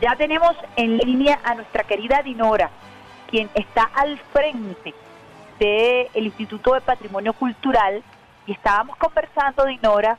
Ya 0.00 0.16
tenemos 0.16 0.56
en 0.76 0.98
línea 0.98 1.38
a 1.44 1.54
nuestra 1.54 1.84
querida 1.84 2.22
Dinora, 2.22 2.70
quien 3.30 3.48
está 3.54 3.84
al 3.94 4.18
frente 4.32 4.94
del 5.60 6.26
Instituto 6.26 6.74
de 6.74 6.80
Patrimonio 6.80 7.32
Cultural 7.32 8.02
y 8.46 8.52
estábamos 8.52 8.96
conversando, 8.96 9.64
Dinora, 9.64 10.18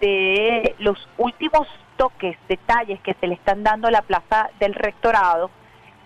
de 0.00 0.74
los 0.78 1.08
últimos 1.18 1.68
toques, 1.96 2.36
detalles 2.48 3.00
que 3.00 3.14
se 3.14 3.26
le 3.26 3.34
están 3.34 3.62
dando 3.62 3.88
a 3.88 3.92
la 3.92 4.02
plaza 4.02 4.50
del 4.58 4.74
rectorado 4.74 5.50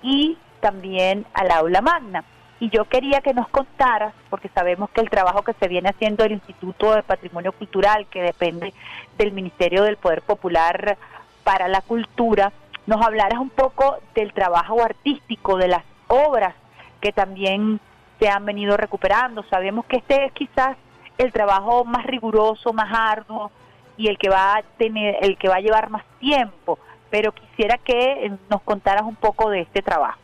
y 0.02 0.38
también 0.60 1.26
al 1.32 1.50
aula 1.50 1.80
magna. 1.80 2.24
Y 2.60 2.68
yo 2.68 2.84
quería 2.84 3.22
que 3.22 3.32
nos 3.32 3.48
contaras, 3.48 4.12
porque 4.28 4.50
sabemos 4.50 4.90
que 4.90 5.00
el 5.00 5.08
trabajo 5.08 5.42
que 5.42 5.54
se 5.54 5.66
viene 5.66 5.88
haciendo 5.88 6.24
el 6.24 6.32
Instituto 6.32 6.94
de 6.94 7.02
Patrimonio 7.02 7.52
Cultural, 7.52 8.06
que 8.06 8.20
depende 8.20 8.74
del 9.16 9.32
Ministerio 9.32 9.82
del 9.84 9.96
Poder 9.96 10.20
Popular 10.20 10.98
para 11.42 11.68
la 11.68 11.80
Cultura, 11.80 12.52
nos 12.90 13.06
hablaras 13.06 13.38
un 13.38 13.50
poco 13.50 13.98
del 14.16 14.32
trabajo 14.32 14.82
artístico, 14.82 15.56
de 15.56 15.68
las 15.68 15.84
obras 16.08 16.56
que 17.00 17.12
también 17.12 17.78
se 18.18 18.28
han 18.28 18.44
venido 18.44 18.76
recuperando. 18.76 19.44
Sabemos 19.44 19.86
que 19.86 19.98
este 19.98 20.24
es 20.24 20.32
quizás 20.32 20.76
el 21.16 21.32
trabajo 21.32 21.84
más 21.84 22.04
riguroso, 22.04 22.72
más 22.72 22.92
arduo 22.92 23.52
y 23.96 24.08
el 24.08 24.18
que 24.18 24.28
va 24.28 24.56
a 24.56 24.62
tener, 24.76 25.18
el 25.22 25.38
que 25.38 25.48
va 25.48 25.56
a 25.56 25.60
llevar 25.60 25.88
más 25.88 26.04
tiempo, 26.18 26.80
pero 27.10 27.30
quisiera 27.30 27.78
que 27.78 28.32
nos 28.50 28.60
contaras 28.62 29.02
un 29.02 29.14
poco 29.14 29.50
de 29.50 29.60
este 29.60 29.82
trabajo. 29.82 30.18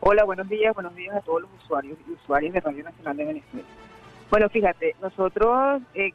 Hola, 0.00 0.24
buenos 0.24 0.46
días, 0.50 0.74
buenos 0.74 0.94
días 0.94 1.16
a 1.16 1.22
todos 1.22 1.40
los 1.40 1.50
usuarios 1.62 1.96
y 2.06 2.12
usuarios 2.12 2.52
de 2.52 2.60
Radio 2.60 2.84
Nacional 2.84 3.16
de 3.16 3.24
Venezuela. 3.24 3.68
Bueno, 4.28 4.50
fíjate, 4.50 4.96
nosotros 5.00 5.80
eh, 5.94 6.12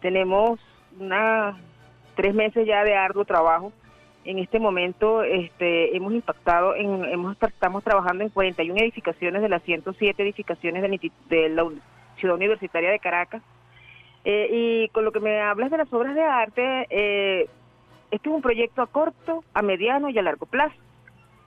tenemos 0.00 0.58
una 0.98 1.56
tres 2.14 2.34
meses 2.34 2.66
ya 2.66 2.84
de 2.84 2.94
arduo 2.94 3.24
trabajo. 3.24 3.72
En 4.24 4.38
este 4.38 4.60
momento 4.60 5.22
este, 5.22 5.96
hemos 5.96 6.12
impactado, 6.12 6.76
en, 6.76 7.04
hemos, 7.06 7.36
estamos 7.42 7.82
trabajando 7.82 8.22
en 8.22 8.30
41 8.30 8.78
edificaciones 8.80 9.42
de 9.42 9.48
las 9.48 9.62
107 9.62 10.22
edificaciones 10.22 10.82
de, 11.28 11.48
la 11.48 11.64
Ciudad 12.16 12.36
Universitaria 12.36 12.90
de 12.90 12.98
Caracas. 12.98 13.42
Eh, 14.24 14.48
y 14.52 14.88
con 14.90 15.04
lo 15.04 15.10
que 15.10 15.18
me 15.18 15.40
hablas 15.40 15.70
de 15.70 15.78
las 15.78 15.92
obras 15.92 16.14
de 16.14 16.22
arte, 16.22 16.86
eh, 16.90 17.48
este 18.12 18.28
es 18.28 18.34
un 18.34 18.42
proyecto 18.42 18.82
a 18.82 18.86
corto, 18.86 19.42
a 19.52 19.62
mediano 19.62 20.08
y 20.10 20.18
a 20.18 20.22
largo 20.22 20.46
plazo 20.46 20.76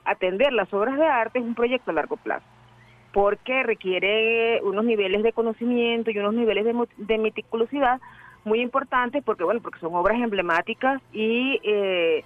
atender 0.06 0.54
las 0.54 0.72
obras 0.74 0.98
de 0.98 1.06
arte 1.06 1.40
es 1.40 1.46
un 1.46 1.56
proyecto 1.56 1.92
a 1.92 1.96
largo 1.96 2.16
plazo, 2.16 2.46
porque 3.12 3.64
requiere 3.64 4.62
unos 4.64 4.86
niveles 4.86 5.24
de 5.24 5.34
conocimiento 5.34 6.12
y 6.12 6.20
unos 6.20 6.36
niveles 6.36 6.66
de, 6.98 7.18
meticulosidad 7.18 8.00
muy 8.46 8.62
importantes, 8.62 9.24
porque 9.24 9.44
bueno, 9.44 9.60
porque 9.62 9.80
son 9.80 9.94
obras 9.96 10.20
emblemáticas 10.22 11.02
y 11.12 11.60
eh, 11.64 12.24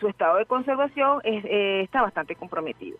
su 0.00 0.08
estado 0.08 0.36
de 0.36 0.46
conservación 0.46 1.20
eh, 1.24 1.80
está 1.82 2.02
bastante 2.02 2.34
comprometido. 2.34 2.98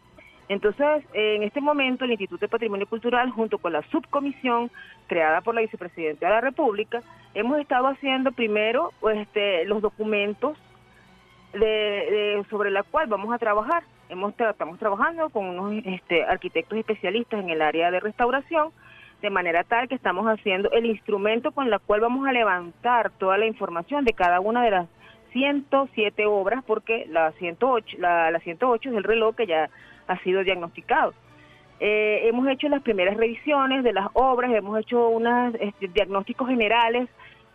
Entonces, 0.49 1.05
en 1.13 1.43
este 1.43 1.61
momento, 1.61 2.05
el 2.05 2.13
Instituto 2.13 2.43
de 2.43 2.49
Patrimonio 2.49 2.87
Cultural, 2.87 3.31
junto 3.33 3.59
con 3.59 3.73
la 3.73 3.83
subcomisión 3.91 4.71
creada 5.09 5.41
por 5.41 5.57
la 5.57 5.61
vicepresidenta 5.61 6.27
de 6.27 6.33
la 6.33 6.41
República, 6.41 7.03
hemos 7.35 7.59
estado 7.59 7.89
haciendo 7.89 8.31
primero 8.31 8.93
pues, 9.01 9.19
este, 9.19 9.65
los 9.65 9.83
documentos 9.83 10.57
de, 11.53 12.45
sobre 12.49 12.71
la 12.71 12.83
cual 12.85 13.09
vamos 13.09 13.35
a 13.35 13.39
trabajar. 13.39 13.83
Hemos, 14.09 14.35
estamos 14.39 14.79
trabajando 14.79 15.31
con 15.31 15.47
unos 15.47 15.85
este, 15.85 16.25
arquitectos 16.25 16.79
especialistas 16.79 17.41
en 17.41 17.51
el 17.51 17.61
área 17.61 17.91
de 17.91 17.99
restauración, 17.99 18.71
de 19.23 19.31
manera 19.31 19.65
tal 19.65 19.89
que 19.89 19.95
estamos 19.95 20.27
haciendo 20.27 20.71
el 20.73 20.87
instrumento 20.87 21.53
con 21.53 21.73
el 21.73 21.81
cual 21.81 22.01
vamos 22.01 22.27
a 22.27 22.33
levantar 22.33 23.11
toda 23.19 23.39
la 23.39 23.47
información 23.47 24.05
de 24.05 24.13
cada 24.13 24.41
una 24.41 24.63
de 24.63 24.71
las 24.71 24.89
107 25.33 26.27
obras, 26.27 26.63
porque 26.67 27.07
la 27.11 27.33
108, 27.33 27.97
la, 27.99 28.31
la 28.31 28.41
108 28.41 28.91
es 28.91 28.97
el 28.97 29.05
reloj 29.05 29.35
que 29.37 29.47
ya 29.47 29.69
ha 30.07 30.19
sido 30.21 30.43
diagnosticado. 30.45 31.15
Eh, 31.79 32.21
hemos 32.25 32.49
hecho 32.49 32.69
las 32.69 32.83
primeras 32.83 33.17
revisiones 33.17 33.85
de 33.85 33.93
las 33.93 34.09
obras, 34.15 34.51
hemos 34.53 34.79
hecho 34.81 35.09
unos 35.09 35.55
este, 35.61 35.89
diagnósticos 35.89 36.49
generales 36.49 37.09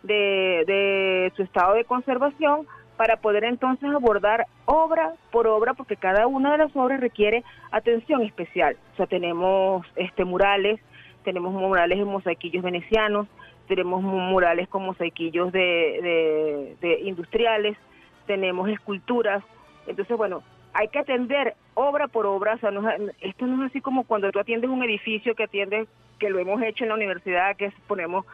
de, 0.04 0.64
de 0.66 1.32
su 1.34 1.42
estado 1.42 1.74
de 1.74 1.84
conservación 1.84 2.66
para 2.96 3.16
poder 3.16 3.42
entonces 3.44 3.90
abordar 3.90 4.46
obra 4.64 5.14
por 5.32 5.48
obra, 5.48 5.74
porque 5.74 5.96
cada 5.96 6.28
una 6.28 6.52
de 6.52 6.58
las 6.58 6.76
obras 6.76 7.00
requiere 7.00 7.42
atención 7.72 8.22
especial. 8.22 8.76
O 8.92 8.96
sea, 8.96 9.06
tenemos 9.06 9.84
este 9.96 10.24
murales, 10.24 10.78
tenemos 11.24 11.52
murales 11.52 11.98
en 11.98 12.08
mosaiquillos 12.08 12.62
venecianos, 12.62 13.26
tenemos 13.68 14.02
murales 14.02 14.68
con 14.68 14.84
mosaiquillos 14.84 15.52
de, 15.52 16.76
de, 16.80 17.00
industriales, 17.00 17.76
tenemos 18.26 18.68
esculturas. 18.68 19.42
Entonces, 19.86 20.16
bueno, 20.16 20.42
hay 20.74 20.88
que 20.88 20.98
atender 20.98 21.54
obra 21.74 22.08
por 22.08 22.26
obra, 22.26 22.54
o 22.54 22.58
sea, 22.58 22.70
esto 23.20 23.46
no 23.46 23.64
es 23.64 23.70
así 23.70 23.80
como 23.80 24.04
cuando 24.04 24.30
tú 24.30 24.38
atiendes 24.38 24.70
un 24.70 24.82
edificio 24.82 25.34
que 25.34 25.44
atiendes, 25.44 25.88
que 26.18 26.30
lo 26.30 26.38
hemos 26.38 26.62
hecho 26.62 26.84
en 26.84 26.88
la 26.88 26.96
universidad, 26.96 27.56
que 27.56 27.72
ponemos 27.86 28.26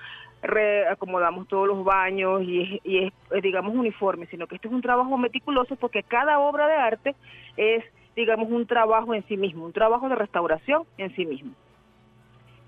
reacomodamos 0.42 1.48
todos 1.48 1.66
los 1.66 1.84
baños 1.84 2.42
y 2.42 2.80
es, 2.84 3.12
es, 3.32 3.42
digamos, 3.42 3.74
uniforme, 3.74 4.26
sino 4.26 4.46
que 4.46 4.54
esto 4.54 4.68
es 4.68 4.74
un 4.74 4.82
trabajo 4.82 5.16
meticuloso 5.18 5.76
porque 5.76 6.02
cada 6.02 6.38
obra 6.38 6.68
de 6.68 6.74
arte 6.74 7.14
es, 7.56 7.84
digamos, 8.14 8.48
un 8.50 8.66
trabajo 8.66 9.14
en 9.14 9.26
sí 9.26 9.36
mismo, 9.36 9.64
un 9.64 9.72
trabajo 9.72 10.08
de 10.08 10.14
restauración 10.14 10.84
en 10.96 11.14
sí 11.16 11.26
mismo. 11.26 11.52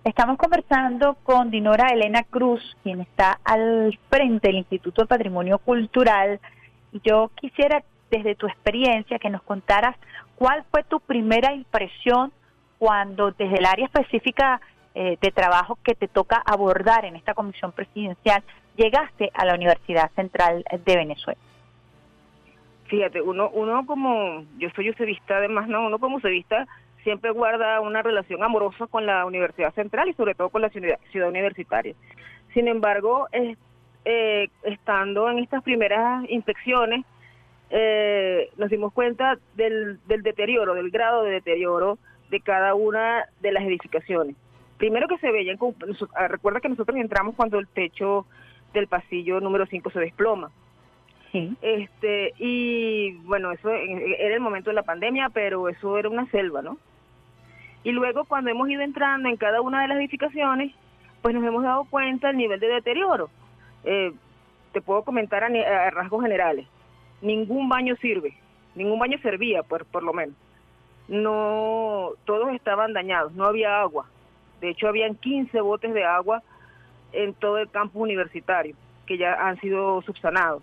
Estamos 0.02 0.38
conversando 0.38 1.14
con 1.22 1.50
Dinora 1.50 1.88
Elena 1.88 2.22
Cruz, 2.22 2.74
quien 2.82 3.02
está 3.02 3.38
al 3.44 3.98
frente 4.08 4.48
del 4.48 4.56
Instituto 4.56 5.02
de 5.02 5.08
Patrimonio 5.08 5.58
Cultural. 5.58 6.40
Yo 7.04 7.30
quisiera, 7.34 7.82
desde 8.10 8.34
tu 8.34 8.46
experiencia, 8.46 9.18
que 9.18 9.28
nos 9.28 9.42
contaras 9.42 9.94
cuál 10.36 10.64
fue 10.70 10.84
tu 10.84 11.00
primera 11.00 11.52
impresión 11.52 12.32
cuando 12.78 13.32
desde 13.32 13.58
el 13.58 13.66
área 13.66 13.84
específica 13.84 14.62
eh, 14.94 15.18
de 15.20 15.30
trabajo 15.32 15.78
que 15.84 15.94
te 15.94 16.08
toca 16.08 16.42
abordar 16.46 17.04
en 17.04 17.16
esta 17.16 17.34
comisión 17.34 17.70
presidencial, 17.70 18.42
llegaste 18.76 19.30
a 19.34 19.44
la 19.44 19.54
Universidad 19.54 20.10
Central 20.12 20.64
de 20.82 20.96
Venezuela? 20.96 21.40
Fíjate, 22.86 23.20
uno, 23.20 23.50
uno 23.50 23.84
como, 23.84 24.44
yo 24.56 24.70
soy 24.74 24.88
usevista 24.88 25.36
además, 25.36 25.68
¿no? 25.68 25.86
Uno 25.86 25.98
como 25.98 26.16
usevista 26.16 26.66
siempre 27.02 27.30
guarda 27.30 27.80
una 27.80 28.02
relación 28.02 28.42
amorosa 28.42 28.86
con 28.86 29.06
la 29.06 29.24
Universidad 29.24 29.74
Central 29.74 30.08
y 30.08 30.14
sobre 30.14 30.34
todo 30.34 30.48
con 30.48 30.62
la 30.62 30.70
ciudad, 30.70 30.98
universitaria. 31.28 31.94
Sin 32.54 32.68
embargo, 32.68 33.28
eh, 33.32 34.48
estando 34.62 35.30
en 35.30 35.38
estas 35.38 35.62
primeras 35.62 36.28
inspecciones, 36.28 37.04
eh, 37.70 38.50
nos 38.56 38.70
dimos 38.70 38.92
cuenta 38.92 39.38
del, 39.54 40.00
del 40.06 40.22
deterioro, 40.22 40.74
del 40.74 40.90
grado 40.90 41.22
de 41.22 41.32
deterioro 41.32 41.98
de 42.30 42.40
cada 42.40 42.74
una 42.74 43.24
de 43.40 43.52
las 43.52 43.64
edificaciones 43.64 44.36
primero 44.80 45.06
que 45.06 45.18
se 45.18 45.30
veían, 45.30 45.58
ah, 46.14 46.26
recuerda 46.26 46.60
que 46.60 46.70
nosotros 46.70 46.96
entramos 46.96 47.36
cuando 47.36 47.58
el 47.58 47.68
techo 47.68 48.26
del 48.72 48.88
pasillo 48.88 49.38
número 49.40 49.66
5 49.66 49.90
se 49.90 50.00
desploma. 50.00 50.50
Sí. 51.30 51.54
Este, 51.60 52.32
y 52.38 53.12
bueno, 53.24 53.52
eso 53.52 53.70
era 53.70 54.34
el 54.34 54.40
momento 54.40 54.70
de 54.70 54.74
la 54.74 54.82
pandemia, 54.82 55.28
pero 55.28 55.68
eso 55.68 55.98
era 55.98 56.08
una 56.08 56.28
selva, 56.30 56.62
¿no? 56.62 56.78
Y 57.82 57.92
luego 57.92 58.24
cuando 58.24 58.50
hemos 58.50 58.68
ido 58.68 58.82
entrando 58.82 59.28
en 59.28 59.36
cada 59.36 59.60
una 59.60 59.82
de 59.82 59.88
las 59.88 59.98
edificaciones, 59.98 60.72
pues 61.22 61.34
nos 61.34 61.44
hemos 61.44 61.62
dado 61.62 61.84
cuenta 61.84 62.28
del 62.28 62.36
nivel 62.36 62.60
de 62.60 62.68
deterioro. 62.68 63.30
Eh, 63.84 64.12
te 64.72 64.80
puedo 64.80 65.02
comentar 65.02 65.42
a, 65.44 65.90
rasgos 65.90 66.22
generales. 66.22 66.66
Ningún 67.22 67.68
baño 67.68 67.96
sirve, 67.96 68.34
ningún 68.74 68.98
baño 68.98 69.18
servía, 69.22 69.62
por, 69.62 69.84
por 69.86 70.02
lo 70.02 70.12
menos. 70.12 70.34
No, 71.08 72.10
todos 72.24 72.52
estaban 72.52 72.92
dañados, 72.92 73.32
no 73.32 73.44
había 73.44 73.80
agua. 73.80 74.06
De 74.60 74.70
hecho, 74.70 74.88
habían 74.88 75.16
15 75.16 75.60
botes 75.60 75.92
de 75.92 76.04
agua 76.04 76.42
en 77.12 77.34
todo 77.34 77.58
el 77.58 77.68
campus 77.70 78.02
universitario 78.02 78.76
que 79.06 79.18
ya 79.18 79.34
han 79.34 79.58
sido 79.60 80.02
subsanados. 80.02 80.62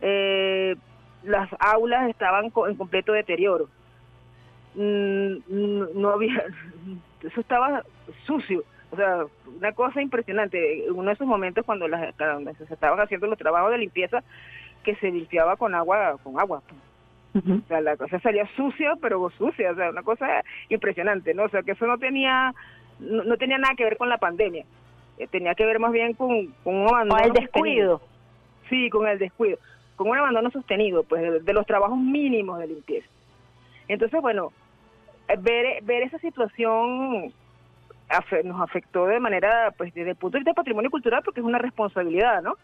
Eh, 0.00 0.74
las 1.22 1.50
aulas 1.58 2.08
estaban 2.08 2.46
en 2.46 2.76
completo 2.76 3.12
deterioro. 3.12 3.68
Mm, 4.74 6.00
no 6.00 6.10
había, 6.10 6.44
eso 7.22 7.40
estaba 7.40 7.82
sucio. 8.26 8.64
O 8.90 8.96
sea, 8.96 9.24
una 9.58 9.72
cosa 9.72 10.00
impresionante. 10.02 10.86
En 10.86 10.92
uno 10.92 11.08
de 11.08 11.14
esos 11.14 11.26
momentos 11.26 11.64
cuando, 11.64 11.88
las, 11.88 12.14
se 12.14 12.74
estaban 12.74 13.00
haciendo 13.00 13.26
los 13.26 13.38
trabajos 13.38 13.72
de 13.72 13.78
limpieza, 13.78 14.22
que 14.84 14.94
se 14.96 15.10
limpiaba 15.10 15.56
con 15.56 15.74
agua, 15.74 16.16
con 16.22 16.38
agua. 16.38 16.62
O 17.34 17.66
sea, 17.66 17.80
la 17.80 17.96
cosa 17.96 18.20
salía 18.20 18.48
sucia, 18.54 18.92
pero 19.02 19.28
sucia, 19.30 19.72
o 19.72 19.74
sea, 19.74 19.90
una 19.90 20.04
cosa 20.04 20.44
impresionante, 20.68 21.34
¿no? 21.34 21.44
O 21.44 21.48
sea, 21.48 21.64
que 21.64 21.72
eso 21.72 21.84
no 21.84 21.98
tenía 21.98 22.54
no, 23.00 23.36
tenía 23.36 23.58
nada 23.58 23.74
que 23.74 23.84
ver 23.84 23.96
con 23.96 24.08
la 24.08 24.18
pandemia, 24.18 24.64
eh, 25.18 25.26
tenía 25.26 25.54
que 25.54 25.66
ver 25.66 25.78
más 25.78 25.92
bien 25.92 26.14
con, 26.14 26.30
un 26.64 26.88
abandono. 26.88 27.20
Con 27.20 27.24
el 27.24 27.32
descuido. 27.32 28.00
Sí, 28.68 28.88
con 28.88 29.06
el 29.06 29.18
descuido, 29.18 29.58
con 29.96 30.08
un 30.08 30.18
abandono 30.18 30.50
sostenido, 30.50 31.02
pues 31.02 31.44
de, 31.44 31.52
los 31.52 31.66
trabajos 31.66 31.98
mínimos 31.98 32.58
de 32.58 32.68
limpieza. 32.68 33.08
Entonces, 33.88 34.20
bueno, 34.20 34.52
ver, 35.38 35.82
ver 35.82 36.02
esa 36.02 36.18
situación 36.18 37.32
nos 38.44 38.60
afectó 38.60 39.06
de 39.06 39.18
manera, 39.18 39.72
pues 39.76 39.92
desde 39.94 40.10
el 40.10 40.16
punto 40.16 40.36
de 40.36 40.40
vista 40.40 40.50
de 40.52 40.56
patrimonio 40.56 40.90
cultural, 40.90 41.22
porque 41.24 41.40
es 41.40 41.46
una 41.46 41.58
responsabilidad, 41.58 42.42
¿no? 42.42 42.54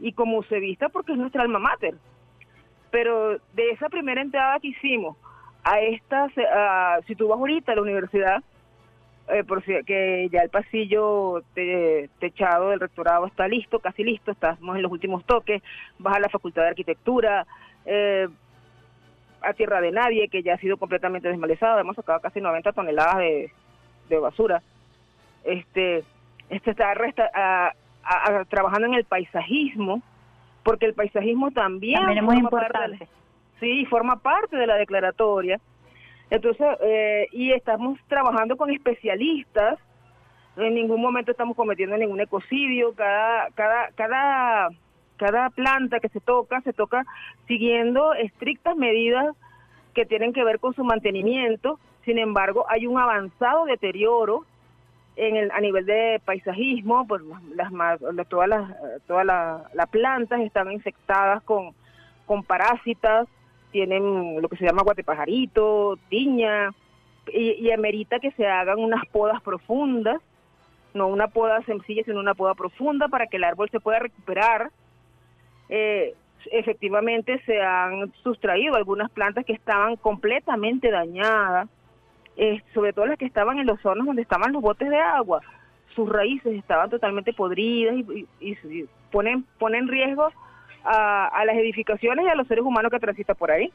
Y 0.00 0.12
como 0.12 0.42
se 0.44 0.58
vista, 0.58 0.88
porque 0.88 1.12
es 1.12 1.18
nuestra 1.18 1.42
alma 1.42 1.58
mater. 1.58 1.94
pero 2.90 3.38
de 3.54 3.70
esa 3.70 3.88
primera 3.88 4.20
entrada 4.20 4.60
que 4.60 4.68
hicimos 4.68 5.16
a 5.64 5.80
esta, 5.80 6.28
si 7.06 7.14
tú 7.14 7.28
vas 7.28 7.38
ahorita 7.38 7.72
a 7.72 7.76
la 7.76 7.82
universidad, 7.82 8.42
eh, 9.28 9.44
por 9.44 9.64
si, 9.64 9.72
que 9.84 10.28
ya 10.30 10.40
el 10.42 10.50
pasillo 10.50 11.42
techado 12.18 12.70
del 12.70 12.80
rectorado 12.80 13.26
está 13.26 13.46
listo, 13.48 13.78
casi 13.78 14.02
listo, 14.04 14.32
estamos 14.32 14.76
en 14.76 14.82
los 14.82 14.92
últimos 14.92 15.24
toques, 15.24 15.62
vas 15.98 16.16
a 16.16 16.20
la 16.20 16.28
Facultad 16.28 16.62
de 16.62 16.68
Arquitectura, 16.68 17.46
eh, 17.86 18.28
a 19.44 19.52
Tierra 19.54 19.80
de 19.80 19.92
Nadie, 19.92 20.28
que 20.28 20.42
ya 20.42 20.54
ha 20.54 20.58
sido 20.58 20.76
completamente 20.76 21.28
desmalezada, 21.28 21.80
hemos 21.80 21.96
sacado 21.96 22.20
casi 22.20 22.40
90 22.40 22.72
toneladas 22.72 23.18
de, 23.18 23.50
basura. 24.20 24.62
Este, 25.44 26.04
este 26.50 26.70
está 26.70 26.94
trabajando 28.48 28.88
en 28.88 28.94
el 28.94 29.04
paisajismo, 29.04 30.02
porque 30.62 30.86
el 30.86 30.94
paisajismo 30.94 31.50
también, 31.50 32.00
también 32.00 32.18
es 32.18 32.24
muy 32.24 32.36
importante. 32.36 33.08
sí, 33.58 33.86
forma 33.86 34.16
parte 34.16 34.56
de 34.56 34.66
la 34.66 34.76
declaratoria. 34.76 35.58
Entonces, 36.30 36.66
eh, 36.82 37.26
y 37.32 37.52
estamos 37.52 37.98
trabajando 38.08 38.56
con 38.56 38.70
especialistas. 38.70 39.78
En 40.56 40.74
ningún 40.74 41.00
momento 41.00 41.30
estamos 41.30 41.56
cometiendo 41.56 41.96
ningún 41.96 42.20
ecocidio. 42.20 42.94
Cada, 42.94 43.48
cada, 43.54 43.88
cada 43.94 44.70
cada 45.22 45.50
planta 45.50 46.00
que 46.00 46.08
se 46.08 46.18
toca, 46.18 46.60
se 46.62 46.72
toca 46.72 47.06
siguiendo 47.46 48.12
estrictas 48.12 48.76
medidas 48.76 49.36
que 49.94 50.04
tienen 50.04 50.32
que 50.32 50.42
ver 50.42 50.58
con 50.58 50.74
su 50.74 50.82
mantenimiento. 50.82 51.78
Sin 52.04 52.18
embargo, 52.18 52.66
hay 52.68 52.88
un 52.88 52.98
avanzado 52.98 53.64
deterioro 53.66 54.44
en 55.14 55.36
el, 55.36 55.52
a 55.52 55.60
nivel 55.60 55.86
de 55.86 56.20
paisajismo, 56.24 57.06
pues 57.06 57.22
las, 57.54 57.70
todas 58.28 58.48
las 58.48 58.74
todas 59.06 59.24
las 59.24 59.88
plantas 59.90 60.40
están 60.40 60.72
infectadas 60.72 61.40
con, 61.44 61.72
con 62.26 62.42
parásitas, 62.42 63.28
tienen 63.70 64.42
lo 64.42 64.48
que 64.48 64.56
se 64.56 64.64
llama 64.64 64.82
guatepajarito, 64.82 65.98
tiña, 66.08 66.70
y, 67.32 67.64
y 67.64 67.70
amerita 67.70 68.18
que 68.18 68.32
se 68.32 68.44
hagan 68.48 68.80
unas 68.80 69.06
podas 69.06 69.40
profundas, 69.40 70.20
no 70.94 71.06
una 71.06 71.28
poda 71.28 71.62
sencilla, 71.62 72.02
sino 72.04 72.18
una 72.18 72.34
poda 72.34 72.54
profunda 72.56 73.06
para 73.06 73.28
que 73.28 73.36
el 73.36 73.44
árbol 73.44 73.70
se 73.70 73.78
pueda 73.78 74.00
recuperar 74.00 74.72
eh, 75.74 76.14
efectivamente 76.50 77.40
se 77.46 77.62
han 77.62 78.12
sustraído 78.22 78.74
algunas 78.74 79.10
plantas 79.10 79.46
que 79.46 79.54
estaban 79.54 79.96
completamente 79.96 80.90
dañadas, 80.90 81.66
eh, 82.36 82.60
sobre 82.74 82.92
todo 82.92 83.06
las 83.06 83.16
que 83.16 83.24
estaban 83.24 83.58
en 83.58 83.66
los 83.66 83.80
zonas 83.80 84.06
donde 84.06 84.20
estaban 84.20 84.52
los 84.52 84.60
botes 84.60 84.90
de 84.90 84.98
agua. 84.98 85.40
Sus 85.94 86.06
raíces 86.10 86.52
estaban 86.58 86.90
totalmente 86.90 87.32
podridas 87.32 87.96
y, 88.40 88.86
ponen, 89.10 89.46
ponen 89.58 89.84
en 89.84 89.88
riesgo 89.88 90.28
a, 90.84 91.42
las 91.46 91.56
edificaciones 91.56 92.26
y 92.26 92.28
a 92.28 92.34
los 92.34 92.46
seres 92.48 92.64
humanos 92.64 92.90
que 92.90 93.00
transitan 93.00 93.36
por 93.36 93.50
ahí. 93.50 93.72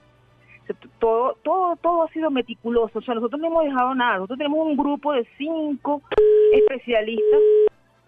Todo, 0.99 1.35
todo, 1.41 1.77
todo 1.77 2.03
ha 2.03 2.09
sido 2.09 2.29
meticuloso. 2.29 2.99
O 2.99 3.01
sea, 3.01 3.15
nosotros 3.15 3.41
no 3.41 3.47
hemos 3.47 3.63
dejado 3.63 3.95
nada. 3.95 4.15
Nosotros 4.17 4.37
tenemos 4.37 4.67
un 4.67 4.77
grupo 4.77 5.13
de 5.13 5.25
cinco 5.35 6.03
especialistas 6.53 7.39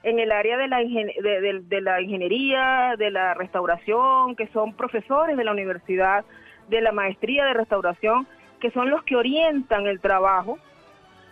en 0.04 0.20
el 0.20 0.32
área 0.32 0.58
de 0.58 0.68
la, 0.68 0.78
de, 0.78 1.82
la 1.82 2.02
ingeniería, 2.02 2.96
de 2.98 3.12
la 3.12 3.34
restauración, 3.34 4.36
que 4.36 4.48
son 4.48 4.74
profesores 4.74 5.36
de 5.36 5.44
la 5.44 5.52
universidad, 5.52 6.24
de 6.70 6.82
la 6.82 6.92
maestría 6.92 7.46
de 7.46 7.54
restauración, 7.54 8.28
que 8.62 8.72
son 8.72 8.90
los 8.90 9.04
que 9.04 9.16
orientan 9.16 9.88
el 9.88 10.00
trabajo. 10.00 10.58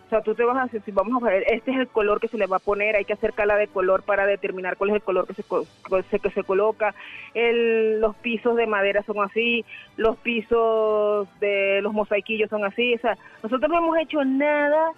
O 0.06 0.10
sea, 0.10 0.22
tú 0.22 0.36
te 0.36 0.44
vas 0.44 0.58
a 0.58 0.72
decir, 0.72 0.94
vamos 0.94 1.22
a 1.22 1.25
ver, 1.25 1.44
este 1.48 1.72
es 1.72 1.78
el 1.78 1.88
color 1.88 2.22
que 2.22 2.30
se 2.30 2.38
le 2.38 2.48
va 2.48 2.58
a 2.58 2.60
poner, 2.60 2.96
hay 2.96 3.04
que 3.04 3.12
hacer 3.12 3.34
cala 3.34 3.58
de 3.58 3.68
color 3.68 4.04
para 4.04 4.25
determinar 4.25 4.78
cuál 4.78 4.92
es 4.92 4.96
el 4.98 5.02
color 5.02 5.28
que 5.28 5.34
se, 5.34 6.20
que 6.20 6.30
se 6.30 6.44
coloca. 6.44 6.96
El, 7.34 8.00
los 8.00 8.16
pisos 8.18 8.56
de 8.56 8.68
madera 8.68 9.04
son 9.04 9.22
así, 9.22 9.66
los 9.98 10.16
pisos 10.18 11.28
de 11.40 11.81
los 11.81 11.94
mosaiquillos 11.94 12.50
son 12.50 12.63
así. 12.63 12.96
O 12.96 13.00
sea, 13.00 13.18
nosotros 13.44 13.70
no 13.70 13.80
hemos 13.80 13.98
hecho 13.98 14.24
nada 14.24 14.92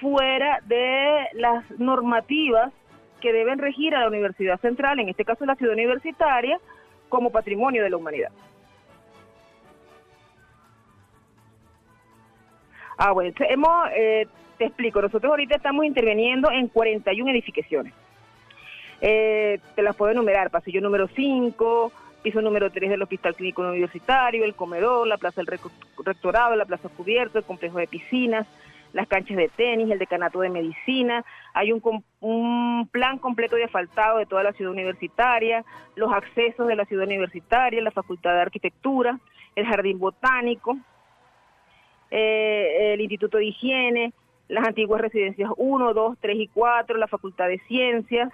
fuera 0.00 0.60
de 0.66 1.26
las 1.34 1.64
normativas 1.78 2.72
que 3.20 3.32
deben 3.32 3.58
regir 3.58 3.94
a 3.94 4.00
la 4.00 4.08
Universidad 4.08 4.60
Central, 4.60 5.00
en 5.00 5.08
este 5.08 5.24
caso 5.24 5.44
la 5.44 5.56
ciudad 5.56 5.74
universitaria, 5.74 6.58
como 7.08 7.30
patrimonio 7.30 7.82
de 7.82 7.90
la 7.90 7.96
humanidad. 7.96 8.30
Ah, 12.98 13.12
bueno, 13.12 13.32
hemos, 13.48 13.88
eh, 13.94 14.26
te 14.58 14.66
explico, 14.66 15.00
nosotros 15.00 15.30
ahorita 15.30 15.56
estamos 15.56 15.84
interviniendo 15.84 16.50
en 16.50 16.68
41 16.68 17.30
edificaciones. 17.30 17.94
Eh, 19.00 19.60
te 19.76 19.82
las 19.82 19.94
puedo 19.94 20.10
enumerar, 20.10 20.50
pasillo 20.50 20.80
número 20.80 21.06
5, 21.06 21.92
piso 22.22 22.42
número 22.42 22.70
3 22.70 22.90
del 22.90 23.02
Hospital 23.02 23.36
Clínico 23.36 23.62
Universitario, 23.62 24.44
el 24.44 24.54
comedor, 24.54 25.06
la 25.06 25.16
plaza 25.16 25.40
del 25.40 25.58
rectorado, 26.04 26.56
la 26.56 26.64
plaza 26.64 26.88
cubierta, 26.88 27.38
el 27.38 27.44
complejo 27.44 27.78
de 27.78 27.86
piscinas, 27.86 28.48
las 28.92 29.06
canchas 29.06 29.36
de 29.36 29.48
tenis, 29.48 29.90
el 29.90 29.98
decanato 29.98 30.40
de 30.40 30.48
medicina, 30.48 31.24
hay 31.54 31.72
un, 31.72 31.82
un 32.20 32.88
plan 32.90 33.18
completo 33.18 33.56
de 33.56 33.64
asfaltado 33.64 34.18
de 34.18 34.26
toda 34.26 34.42
la 34.42 34.52
ciudad 34.52 34.72
universitaria, 34.72 35.64
los 35.94 36.12
accesos 36.12 36.66
de 36.66 36.76
la 36.76 36.84
ciudad 36.84 37.06
universitaria, 37.06 37.82
la 37.82 37.90
facultad 37.90 38.34
de 38.34 38.40
arquitectura, 38.40 39.18
el 39.54 39.66
jardín 39.66 39.98
botánico, 39.98 40.78
eh, 42.10 42.94
el 42.94 43.00
instituto 43.00 43.38
de 43.38 43.46
higiene, 43.46 44.12
las 44.48 44.66
antiguas 44.66 45.00
residencias 45.00 45.50
1, 45.56 45.94
2, 45.94 46.18
3 46.20 46.36
y 46.38 46.48
4, 46.48 46.96
la 46.96 47.06
facultad 47.06 47.48
de 47.48 47.58
ciencias, 47.68 48.30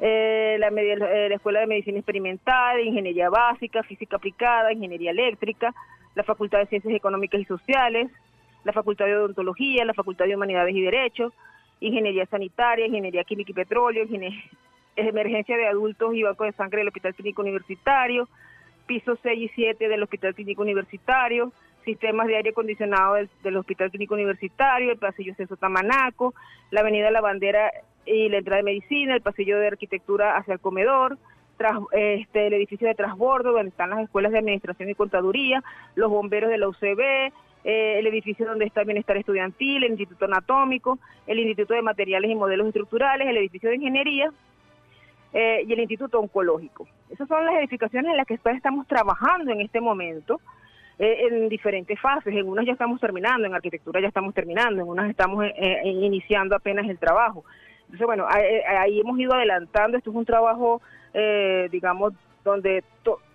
eh, 0.00 0.56
la, 0.58 0.68
eh, 0.68 1.28
la, 1.28 1.34
Escuela 1.34 1.60
de 1.60 1.66
Medicina 1.66 1.98
Experimental, 1.98 2.80
Ingeniería 2.80 3.30
Básica, 3.30 3.82
Física 3.82 4.16
Aplicada, 4.16 4.72
Ingeniería 4.72 5.12
Eléctrica, 5.12 5.74
la 6.14 6.24
Facultad 6.24 6.58
de 6.58 6.66
Ciencias 6.66 6.94
Económicas 6.94 7.40
y 7.40 7.44
Sociales, 7.44 8.10
la 8.66 8.72
Facultad 8.72 9.06
de 9.06 9.16
Odontología, 9.16 9.84
la 9.84 9.94
Facultad 9.94 10.26
de 10.26 10.34
Humanidades 10.34 10.74
y 10.74 10.82
Derechos, 10.82 11.32
Ingeniería 11.78 12.26
Sanitaria, 12.26 12.86
Ingeniería 12.86 13.22
Química 13.22 13.52
y 13.52 13.54
Petróleo, 13.54 14.04
Emergencia 14.96 15.56
de 15.56 15.68
Adultos 15.68 16.14
y 16.14 16.24
Banco 16.24 16.44
de 16.44 16.52
Sangre 16.52 16.78
del 16.78 16.88
Hospital 16.88 17.14
Clínico 17.14 17.42
Universitario, 17.42 18.28
pisos 18.86 19.20
6 19.22 19.40
y 19.40 19.48
7 19.54 19.88
del 19.88 20.02
Hospital 20.02 20.34
Clínico 20.34 20.62
Universitario, 20.62 21.52
sistemas 21.84 22.26
de 22.26 22.38
aire 22.38 22.50
acondicionado 22.50 23.14
del, 23.14 23.56
Hospital 23.56 23.90
Clínico 23.90 24.14
Universitario, 24.14 24.90
el 24.90 24.98
pasillo 24.98 25.34
Censo 25.36 25.56
Tamanaco, 25.56 26.34
la 26.72 26.80
Avenida 26.80 27.12
La 27.12 27.20
Bandera 27.20 27.70
y 28.04 28.28
la 28.30 28.38
entrada 28.38 28.56
de 28.56 28.64
medicina, 28.64 29.14
el 29.14 29.22
pasillo 29.22 29.60
de 29.60 29.68
arquitectura 29.68 30.36
hacia 30.36 30.54
el 30.54 30.60
comedor, 30.60 31.18
este, 31.92 32.48
el 32.48 32.54
edificio 32.54 32.88
de 32.88 32.94
transbordo 32.94 33.52
donde 33.52 33.68
están 33.68 33.90
las 33.90 34.00
escuelas 34.00 34.32
de 34.32 34.38
administración 34.38 34.90
y 34.90 34.94
contaduría, 34.94 35.62
los 35.94 36.10
bomberos 36.10 36.50
de 36.50 36.58
la 36.58 36.68
UCB, 36.68 37.32
eh, 37.68 37.98
el 37.98 38.06
edificio 38.06 38.46
donde 38.46 38.64
está 38.64 38.82
el 38.82 38.86
bienestar 38.86 39.16
estudiantil, 39.16 39.82
el 39.82 39.90
Instituto 39.90 40.26
Anatómico, 40.26 41.00
el 41.26 41.40
Instituto 41.40 41.74
de 41.74 41.82
Materiales 41.82 42.30
y 42.30 42.36
Modelos 42.36 42.68
Estructurales, 42.68 43.26
el 43.26 43.36
edificio 43.38 43.68
de 43.68 43.74
Ingeniería 43.74 44.30
eh, 45.32 45.64
y 45.66 45.72
el 45.72 45.80
Instituto 45.80 46.20
Oncológico. 46.20 46.86
Esas 47.10 47.26
son 47.26 47.44
las 47.44 47.56
edificaciones 47.56 48.12
en 48.12 48.18
las 48.18 48.26
que 48.28 48.34
estamos 48.34 48.86
trabajando 48.86 49.50
en 49.50 49.62
este 49.62 49.80
momento. 49.80 50.40
Eh, 51.00 51.26
en 51.26 51.48
diferentes 51.48 52.00
fases, 52.00 52.32
en 52.32 52.48
unas 52.48 52.64
ya 52.64 52.72
estamos 52.72 53.00
terminando, 53.00 53.48
en 53.48 53.54
arquitectura 53.54 54.00
ya 54.00 54.08
estamos 54.08 54.32
terminando, 54.32 54.82
en 54.82 54.88
unas 54.88 55.10
estamos 55.10 55.44
iniciando 55.82 56.54
apenas 56.54 56.88
el 56.88 56.98
trabajo. 57.00 57.44
Entonces, 57.86 58.06
bueno, 58.06 58.26
ahí, 58.28 59.00
hemos 59.00 59.18
ido 59.18 59.34
adelantando, 59.34 59.98
esto 59.98 60.10
es 60.10 60.16
un 60.16 60.24
trabajo, 60.24 60.80
digamos, 61.70 62.14
donde 62.44 62.84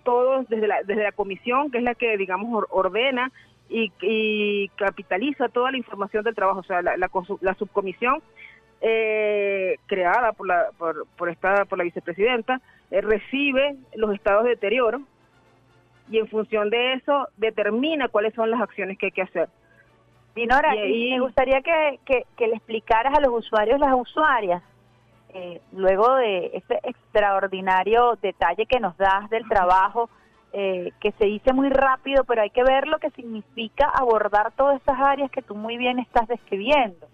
todos, 0.02 0.48
desde 0.48 0.66
la, 0.66 0.82
desde 0.82 1.04
la 1.04 1.12
comisión, 1.12 1.70
que 1.70 1.78
es 1.78 1.84
la 1.84 1.94
que, 1.94 2.16
digamos, 2.16 2.64
ordena 2.70 3.30
y, 3.72 4.68
capitaliza 4.76 5.48
toda 5.48 5.70
la 5.70 5.78
información 5.78 6.24
del 6.24 6.34
trabajo. 6.34 6.60
O 6.60 6.64
sea, 6.64 6.82
la, 6.82 6.96
la, 6.96 7.54
subcomisión 7.54 8.22
eh, 8.80 9.76
creada 9.86 10.32
por 10.32 10.46
la, 10.46 10.66
por, 10.76 11.06
por, 11.16 11.28
esta, 11.28 11.64
por 11.64 11.78
la 11.78 11.84
vicepresidenta 11.84 12.60
eh, 12.90 13.00
recibe 13.00 13.76
los 13.94 14.14
estados 14.14 14.44
de 14.44 14.50
deterioro 14.50 15.02
y 16.10 16.18
en 16.18 16.28
función 16.28 16.68
de 16.68 16.94
eso 16.94 17.28
determina 17.36 18.08
cuáles 18.08 18.34
son 18.34 18.50
las 18.50 18.60
acciones 18.60 18.98
que 18.98 19.06
hay 19.06 19.12
que 19.12 19.22
hacer. 19.22 19.48
Dinora, 20.34 20.74
y, 20.76 21.10
me 21.10 21.20
gustaría 21.20 21.60
que, 21.60 21.98
que, 22.04 22.46
le 22.46 22.54
explicaras 22.54 23.14
a 23.14 23.20
los 23.20 23.32
usuarios, 23.32 23.78
las 23.78 23.94
usuarias, 23.94 24.62
eh, 25.34 25.60
luego 25.72 26.14
de 26.16 26.50
este 26.54 26.78
extraordinario 26.82 28.18
detalle 28.20 28.66
que 28.66 28.80
nos 28.80 28.96
das 28.96 29.28
del 29.30 29.46
trabajo, 29.48 30.08
eh, 30.54 30.92
que 31.00 31.12
se 31.12 31.24
dice 31.24 31.54
muy 31.54 31.70
rápido, 31.70 32.24
pero 32.24 32.42
hay 32.42 32.50
que 32.50 32.62
ver 32.62 32.86
lo 32.86 32.98
que 32.98 33.08
significa 33.12 33.88
abordar 33.88 34.52
todas 34.52 34.76
estas 34.76 35.00
áreas 35.00 35.30
que 35.30 35.40
tú 35.40 35.54
muy 35.54 35.78
bien 35.78 35.98
estás 35.98 36.28
describiendo. 36.28 37.06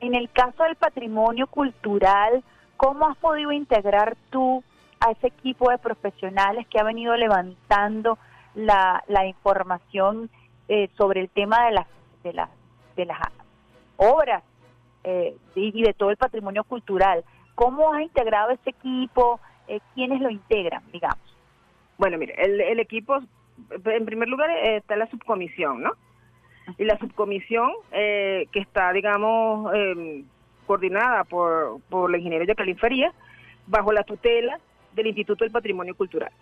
En 0.00 0.14
el 0.14 0.30
caso 0.30 0.64
del 0.64 0.76
patrimonio 0.76 1.46
cultural, 1.48 2.42
¿cómo 2.78 3.08
has 3.08 3.18
podido 3.18 3.52
integrar 3.52 4.16
tú 4.30 4.64
a 5.00 5.10
ese 5.10 5.26
equipo 5.26 5.70
de 5.70 5.76
profesionales 5.76 6.66
que 6.68 6.80
ha 6.80 6.82
venido 6.82 7.14
levantando 7.14 8.16
la, 8.54 9.02
información 9.26 10.30
eh, 10.68 10.88
sobre 10.96 11.20
el 11.20 11.28
tema 11.28 11.66
de 11.66 11.72
las, 11.72 11.86
de 12.22 12.32
las, 12.32 12.48
de 12.96 13.04
las 13.04 13.18
obras 13.98 14.42
eh, 15.04 15.36
y 15.54 15.82
de 15.82 15.92
todo 15.92 16.08
el 16.08 16.16
patrimonio 16.16 16.64
cultural? 16.64 17.22
¿Cómo 17.54 17.92
has 17.92 18.00
integrado 18.00 18.50
ese 18.50 18.70
equipo? 18.70 19.40
¿Quiénes 19.94 20.20
lo 20.20 20.30
integran, 20.30 20.82
digamos? 20.90 21.31
Bueno, 22.02 22.18
mire, 22.18 22.34
el, 22.36 22.80
equipo 22.80 23.20
en 23.84 24.04
primer 24.04 24.28
lugar 24.28 24.50
eh, 24.50 24.78
está 24.78 24.96
la 24.96 25.06
subcomisión, 25.06 25.84
¿no? 25.84 25.92
Y 26.76 26.84
la 26.84 26.98
subcomisión 26.98 27.70
eh, 27.92 28.48
que 28.50 28.58
está, 28.58 28.92
digamos, 28.92 29.72
em, 29.72 30.24
coordinada 30.66 31.22
por, 31.22 31.80
por 31.88 32.10
la 32.10 32.18
ingeniera 32.18 32.44
Jacqueline 32.44 32.76
Faría, 32.76 33.12
bajo 33.68 33.92
la 33.92 34.02
tutela 34.02 34.58
del 34.96 35.06
Instituto 35.06 35.44
del 35.44 35.52
Patrimonio 35.52 35.94
Cultural. 35.94 36.32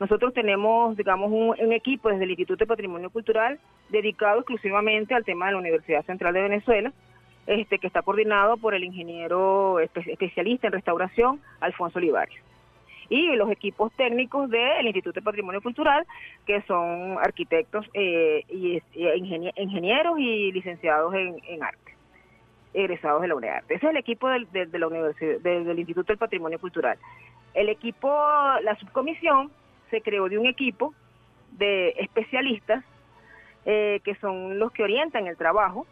Nosotros 0.00 0.34
tenemos, 0.34 0.94
digamos, 0.98 1.30
un, 1.32 1.72
equipo 1.72 2.10
desde 2.10 2.24
el 2.24 2.30
Instituto 2.32 2.64
de 2.64 2.68
Patrimonio 2.68 3.08
Cultural 3.08 3.58
dedicado 3.88 4.40
exclusivamente 4.40 5.14
al 5.14 5.24
tema 5.24 5.46
de 5.46 5.52
la 5.52 5.58
Universidad 5.60 6.04
Central 6.04 6.34
de 6.34 6.42
Venezuela, 6.42 6.92
este, 7.46 7.78
que 7.78 7.86
está 7.86 8.02
coordinado 8.02 8.58
por 8.58 8.74
el 8.74 8.84
ingeniero 8.84 9.80
especialista 9.80 10.66
en 10.66 10.74
restauración, 10.74 11.40
Alfonso 11.58 11.98
Olivares. 11.98 12.38
Y 13.10 13.34
los 13.36 13.50
equipos 13.50 13.92
técnicos 13.92 14.50
del 14.50 14.86
Instituto 14.86 15.20
de 15.20 15.24
Patrimonio 15.24 15.62
Cultural, 15.62 16.06
que 16.46 16.60
son 16.62 17.16
arquitectos 17.18 17.86
eh, 17.94 18.44
y, 18.48 18.82
ingenieros 19.56 20.18
y 20.18 20.52
licenciados 20.52 21.14
en, 21.14 21.62
arte, 21.62 21.94
egresados 22.74 23.22
de 23.22 23.28
la 23.28 23.34
UNEARTE. 23.34 23.74
Ese 23.74 23.86
es 23.86 23.90
el 23.90 23.96
equipo 23.96 24.28
del, 24.28 24.46
de 24.52 24.78
la 24.78 24.86
universidad, 24.86 25.40
del 25.40 25.78
Instituto 25.78 26.12
del 26.12 26.18
Patrimonio 26.18 26.58
Cultural. 26.58 26.98
El 27.54 27.70
equipo, 27.70 28.08
la 28.62 28.76
subcomisión, 28.78 29.50
se 29.90 30.02
creó 30.02 30.28
de 30.28 30.38
un 30.38 30.46
equipo 30.46 30.92
de 31.52 31.94
especialistas 31.98 32.84
eh, 33.64 34.00
que 34.04 34.14
son 34.16 34.58
los 34.58 34.72
que 34.72 34.82
orientan 34.82 35.26
el 35.26 35.36
trabajo 35.36 35.86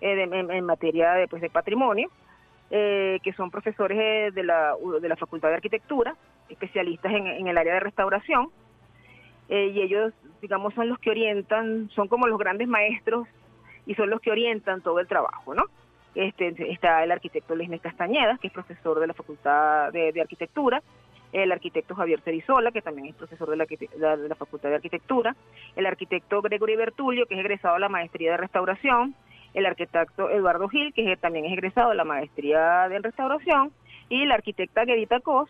eh, 0.00 0.28
en, 0.30 0.64
materia 0.64 1.12
de, 1.12 1.28
pues, 1.28 1.40
de 1.42 1.50
patrimonio, 1.50 2.10
eh, 2.70 3.18
que 3.22 3.32
son 3.32 3.50
profesores 3.50 4.34
de 4.34 4.42
la, 4.42 4.74
de 5.00 5.08
la 5.08 5.16
Facultad 5.16 5.48
de 5.48 5.56
Arquitectura, 5.56 6.16
especialistas 6.48 7.12
en, 7.12 7.46
el 7.46 7.58
área 7.58 7.74
de 7.74 7.80
restauración, 7.80 8.48
y 9.48 9.80
ellos, 9.80 10.12
digamos, 10.40 10.72
son 10.74 10.88
los 10.88 11.00
que 11.00 11.10
orientan, 11.10 11.90
son 11.90 12.06
como 12.06 12.28
los 12.28 12.38
grandes 12.38 12.68
maestros 12.68 13.26
y 13.84 13.96
son 13.96 14.08
los 14.08 14.20
que 14.20 14.30
orientan 14.30 14.80
todo 14.80 15.00
el 15.00 15.08
trabajo, 15.08 15.56
¿no? 15.56 15.64
Este, 16.14 16.54
está 16.70 17.02
el 17.02 17.10
arquitecto 17.10 17.56
Luis 17.56 17.68
Castañeda, 17.80 18.38
que 18.38 18.46
es 18.46 18.52
profesor 18.52 19.00
de 19.00 19.08
la 19.08 19.14
Facultad 19.14 19.90
de 19.92 20.20
Arquitectura, 20.20 20.80
el 21.32 21.52
arquitecto 21.52 21.94
Javier 21.94 22.20
Cerizola, 22.20 22.72
que 22.72 22.82
también 22.82 23.08
es 23.08 23.14
profesor 23.14 23.48
de 23.50 23.56
la, 23.56 24.34
Facultad 24.34 24.68
de 24.68 24.74
Arquitectura, 24.74 25.36
el 25.76 25.86
arquitecto 25.86 26.42
Gregory 26.42 26.76
Bertulio, 26.76 27.26
que 27.26 27.34
es 27.34 27.40
egresado 27.40 27.74
de 27.74 27.80
la 27.80 27.88
Maestría 27.88 28.32
de 28.32 28.36
Restauración, 28.38 29.14
el 29.54 29.66
arquitecto 29.66 30.30
Eduardo 30.30 30.68
Gil, 30.68 30.92
que 30.92 31.16
también 31.16 31.44
es 31.44 31.52
egresado 31.52 31.90
de 31.90 31.96
la 31.96 32.04
Maestría 32.04 32.88
de 32.88 32.98
Restauración, 33.00 33.72
y 34.08 34.24
la 34.24 34.34
arquitecta 34.34 34.84
Gerita 34.84 35.20
Cos, 35.20 35.48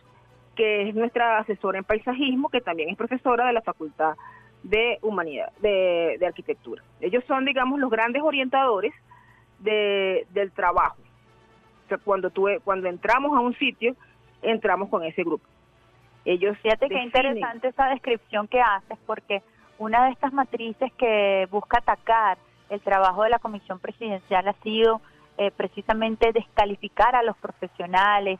que 0.54 0.88
es 0.88 0.94
nuestra 0.94 1.38
asesora 1.38 1.78
en 1.78 1.84
paisajismo, 1.84 2.48
que 2.48 2.60
también 2.60 2.90
es 2.90 2.96
profesora 2.96 3.46
de 3.46 3.52
la 3.52 3.62
Facultad 3.62 4.14
de 4.62 4.98
Humanidad, 5.02 5.52
de, 5.60 6.18
Arquitectura. 6.26 6.82
Ellos 7.00 7.24
son, 7.26 7.44
digamos, 7.44 7.78
los 7.78 7.90
grandes 7.90 8.22
orientadores 8.22 8.92
del 9.58 10.52
trabajo. 10.54 10.96
O 11.84 11.88
sea, 11.88 11.98
cuando, 11.98 12.30
cuando 12.62 12.88
entramos 12.88 13.36
a 13.36 13.40
un 13.40 13.54
sitio, 13.56 13.96
entramos 14.42 14.88
con 14.88 15.04
ese 15.04 15.22
grupo. 15.22 15.44
Ellos 16.24 16.56
Fíjate 16.58 16.88
qué 16.88 17.02
interesante 17.02 17.68
esa 17.68 17.88
descripción 17.88 18.46
que 18.46 18.60
haces, 18.60 18.98
porque 19.06 19.42
una 19.78 20.04
de 20.04 20.12
estas 20.12 20.32
matrices 20.32 20.92
que 20.94 21.48
busca 21.50 21.78
atacar 21.78 22.36
el 22.70 22.80
trabajo 22.80 23.24
de 23.24 23.30
la 23.30 23.38
Comisión 23.38 23.78
Presidencial 23.78 24.48
ha 24.48 24.54
sido 24.62 25.00
eh, 25.36 25.50
precisamente 25.50 26.32
descalificar 26.32 27.14
a 27.16 27.22
los 27.22 27.36
profesionales, 27.36 28.38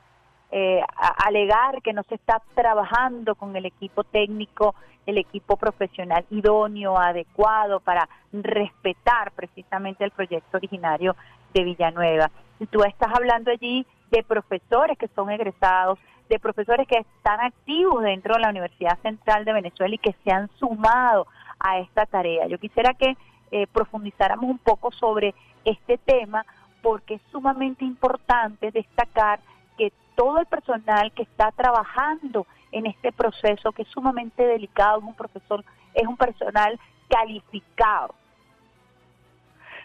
eh, 0.53 0.81
alegar 1.25 1.83
que 1.83 1.93
no 1.93 2.03
se 2.05 2.15
está 2.15 2.43
trabajando 2.55 3.35
con 3.35 3.55
el 3.57 3.67
equipo 3.67 4.05
técnico, 4.05 4.75
el 5.07 5.19
equipo 5.19 5.57
profesional 5.57 6.25
idóneo, 6.31 6.99
adecuado 6.99 7.81
para 7.81 8.09
respetar 8.33 9.33
precisamente 9.33 10.05
el 10.05 10.11
proyecto 10.11 10.57
originario 10.57 11.17
de 11.55 11.65
Villanueva. 11.65 12.31
Y 12.59 12.67
tú 12.67 12.83
estás 12.83 13.13
hablando 13.15 13.51
allí 13.51 13.87
de 14.11 14.23
profesores 14.23 14.99
que 14.99 15.09
son 15.09 15.31
egresados, 15.31 15.99
de 16.29 16.39
profesores 16.39 16.87
que 16.87 16.99
están 16.99 17.41
activos 17.41 18.03
dentro 18.03 18.35
de 18.35 18.41
la 18.41 18.51
Universidad 18.51 18.99
Central 19.03 19.45
de 19.45 19.53
Venezuela 19.53 19.95
y 19.95 19.99
que 19.99 20.15
se 20.25 20.33
han 20.33 20.49
sumado 20.59 21.27
a 21.59 21.79
esta 21.79 22.07
tarea. 22.07 22.47
Yo 22.47 22.59
quisiera 22.59 22.95
que 22.95 23.17
eh, 23.51 23.67
profundizáramos 23.67 24.51
un 24.51 24.59
poco 24.59 24.93
sobre 24.93 25.35
este 25.65 25.99
tema 25.99 26.45
porque 26.83 27.15
es 27.15 27.23
sumamente 27.31 27.85
importante 27.85 28.71
destacar 28.71 29.41
que 29.77 29.93
todo 30.15 30.39
el 30.39 30.47
personal 30.47 31.13
que 31.13 31.23
está 31.23 31.51
trabajando 31.53 32.47
en 32.73 32.87
este 32.87 33.13
proceso, 33.13 33.73
que 33.73 33.83
es 33.83 33.89
sumamente 33.89 34.47
delicado, 34.47 34.99
es 34.99 35.05
un 35.05 35.15
profesor, 35.15 35.65
es 35.95 36.07
un 36.07 36.17
personal 36.17 36.79
calificado. 37.09 38.15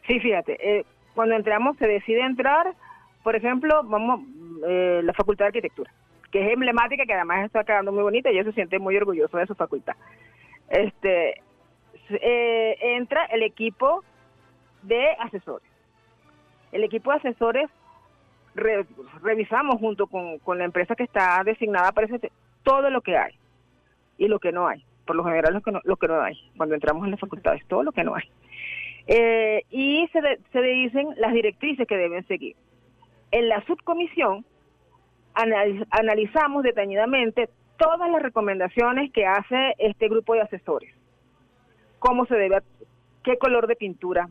Sí, 0.07 0.19
fíjate, 0.19 0.57
eh, 0.62 0.86
cuando 1.15 1.36
entramos 1.36 1.75
se 1.77 1.88
decide 1.88 2.22
entrar, 2.22 2.74
por 3.24 3.36
ejemplo, 3.36 3.84
vamos, 3.84 4.22
eh, 4.67 5.01
la 5.03 5.13
Facultad 5.13 5.45
de 5.45 5.48
Arquitectura 5.48 5.91
que 6.36 6.45
es 6.45 6.51
emblemática, 6.51 7.05
que 7.05 7.13
además 7.13 7.45
está 7.45 7.63
quedando 7.63 7.93
muy 7.93 8.03
bonita 8.03 8.29
y 8.29 8.38
eso 8.38 8.50
se 8.50 8.55
siente 8.55 8.77
muy 8.77 8.98
orgulloso 8.98 9.38
de 9.38 9.48
su 9.48 9.55
facultad. 9.55 9.95
Este 10.69 11.41
eh, 12.09 12.77
entra 12.81 13.25
el 13.25 13.43
equipo 13.43 14.03
de 14.83 15.11
asesores. 15.19 15.67
El 16.71 16.83
equipo 16.83 17.11
de 17.11 17.17
asesores 17.17 17.69
revisamos 19.21 19.79
junto 19.79 20.07
con, 20.07 20.57
la 20.57 20.63
empresa 20.63 20.95
que 20.95 21.03
está 21.03 21.41
designada 21.43 21.91
para 21.91 22.07
ese 22.07 22.31
todo 22.63 22.89
lo 22.89 23.01
que 23.01 23.17
hay 23.17 23.33
y 24.17 24.27
lo 24.27 24.39
que 24.39 24.51
no 24.51 24.67
hay. 24.67 24.83
Por 25.05 25.15
lo 25.15 25.23
general 25.23 25.53
lo 25.53 25.61
que 25.61 25.71
no, 25.71 25.81
lo 25.83 25.97
que 25.97 26.07
no 26.07 26.21
hay. 26.21 26.35
Cuando 26.57 26.75
entramos 26.75 27.05
en 27.05 27.11
las 27.11 27.19
facultades, 27.19 27.65
todo 27.67 27.83
lo 27.83 27.91
que 27.91 28.03
no 28.03 28.15
hay. 28.15 28.23
Eh, 29.07 29.63
y 29.69 30.07
se, 30.11 30.21
se 30.51 30.61
dicen 30.61 31.09
las 31.17 31.33
directrices 31.33 31.87
que 31.87 31.97
deben 31.97 32.25
seguir. 32.27 32.55
En 33.31 33.49
la 33.49 33.63
subcomisión 33.65 34.45
analizamos 35.35 36.63
detalladamente 36.63 37.49
todas 37.77 38.09
las 38.09 38.21
recomendaciones 38.21 39.11
que 39.11 39.25
hace 39.25 39.75
este 39.77 40.07
grupo 40.07 40.33
de 40.33 40.41
asesores. 40.41 40.93
Cómo 42.05 42.27
se 42.27 42.35
debe, 42.35 42.59
qué 43.24 43.39
color 43.39 43.65
de 43.65 43.75
pintura, 43.75 44.29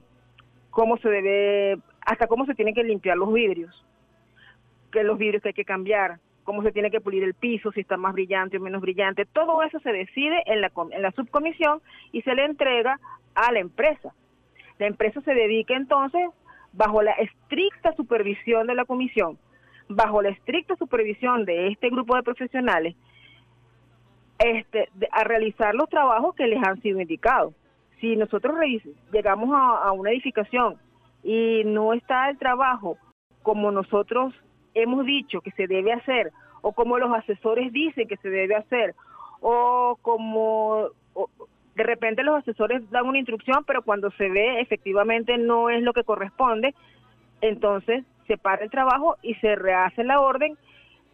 cómo 0.71 0.97
se 0.99 1.09
debe, 1.09 1.78
hasta 2.07 2.28
cómo 2.28 2.47
se 2.47 2.54
tienen 2.54 2.73
que 2.73 2.85
limpiar 2.85 3.16
los 3.16 3.33
vidrios, 3.33 3.85
qué 4.93 5.02
los 5.02 5.19
vidrios 5.19 5.43
que 5.43 5.49
hay 5.49 5.54
que 5.54 5.64
cambiar, 5.64 6.21
cómo 6.45 6.62
se 6.62 6.71
tiene 6.71 6.93
que 6.93 7.00
pulir 7.00 7.25
el 7.25 7.35
piso, 7.35 7.73
si 7.73 7.81
está 7.81 7.97
más 7.97 8.12
brillante 8.12 8.59
o 8.59 8.61
menos 8.61 8.81
brillante. 8.81 9.25
Todo 9.25 9.61
eso 9.64 9.81
se 9.81 9.90
decide 9.90 10.40
en 10.47 10.61
la, 10.61 10.71
en 10.93 11.02
la 11.02 11.11
subcomisión 11.11 11.83
y 12.12 12.23
se 12.23 12.37
le 12.37 12.45
entrega 12.45 13.00
a 13.35 13.50
la 13.50 13.59
empresa. 13.59 14.14
La 14.78 14.87
empresa 14.87 15.21
se 15.23 15.35
dedica 15.35 15.75
entonces, 15.75 16.28
bajo 16.75 17.02
la 17.02 17.12
estricta 17.12 17.93
supervisión 17.97 18.69
de 18.69 18.76
la 18.76 18.85
comisión, 18.85 19.37
bajo 19.88 20.23
la 20.23 20.28
estricta 20.28 20.76
supervisión 20.76 21.45
de 21.45 21.73
este 21.73 21.90
grupo 21.90 22.14
de 22.14 22.23
profesionales, 22.23 22.95
este, 24.38 24.90
a 25.11 25.25
realizar 25.25 25.75
los 25.75 25.88
trabajos 25.88 26.37
que 26.37 26.47
les 26.47 26.62
han 26.62 26.81
sido 26.81 27.00
indicados. 27.00 27.52
Si 28.04 28.16
nosotros 28.16 28.54
llegamos 29.12 29.49
a, 29.54 29.90
una 29.92 30.11
edificación 30.11 30.76
y 31.23 31.62
no 31.64 31.94
está 31.94 32.28
el 32.28 32.37
trabajo 32.37 32.99
como 33.42 33.70
nosotros 33.70 34.34
hemos 34.75 35.06
dicho 35.06 35.40
que 35.40 35.52
se 35.52 35.66
debe 35.66 35.94
hacer, 35.94 36.30
o 36.61 36.73
como 36.73 36.99
los 36.99 37.11
asesores 37.14 37.73
dicen 37.73 38.06
que 38.06 38.18
se 38.18 38.28
debe 38.28 38.56
hacer, 38.56 38.94
o 39.40 39.99
como 40.02 40.88
de 41.14 41.82
repente 41.82 42.23
los 42.25 42.37
asesores 42.37 42.82
dan 42.90 43.06
una 43.06 43.16
instrucción, 43.16 43.64
pero 43.66 43.80
cuando 43.80 44.11
se 44.11 44.28
ve 44.28 44.61
efectivamente 44.61 45.38
no 45.38 45.70
es 45.70 45.82
lo 45.82 45.94
que 45.94 46.04
corresponde, 46.04 46.75
entonces 47.40 48.04
se 48.26 48.37
para 48.37 48.64
el 48.64 48.70
trabajo 48.70 49.16
y 49.23 49.32
se 49.37 49.56
rehace 49.56 50.04
la 50.04 50.20
orden 50.20 50.58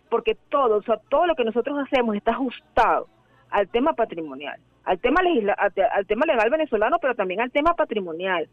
porque 0.09 0.37
todo, 0.49 0.79
o 0.79 0.83
sea, 0.83 0.97
todo 1.09 1.29
lo 1.29 1.37
que 1.37 1.45
nosotros 1.45 1.79
hacemos 1.79 2.17
está 2.17 2.33
ajustado 2.33 3.07
al 3.49 3.69
tema 3.69 3.93
patrimonial, 3.93 4.59
al 4.91 4.99
tema, 4.99 5.23
legisla 5.23 5.53
al, 5.53 6.07
tema 6.07 6.27
legal 6.27 6.51
venezolano, 6.51 6.99
pero 7.01 7.15
también 7.15 7.41
al 7.41 7.53
tema 7.53 7.75
patrimonial, 7.75 8.49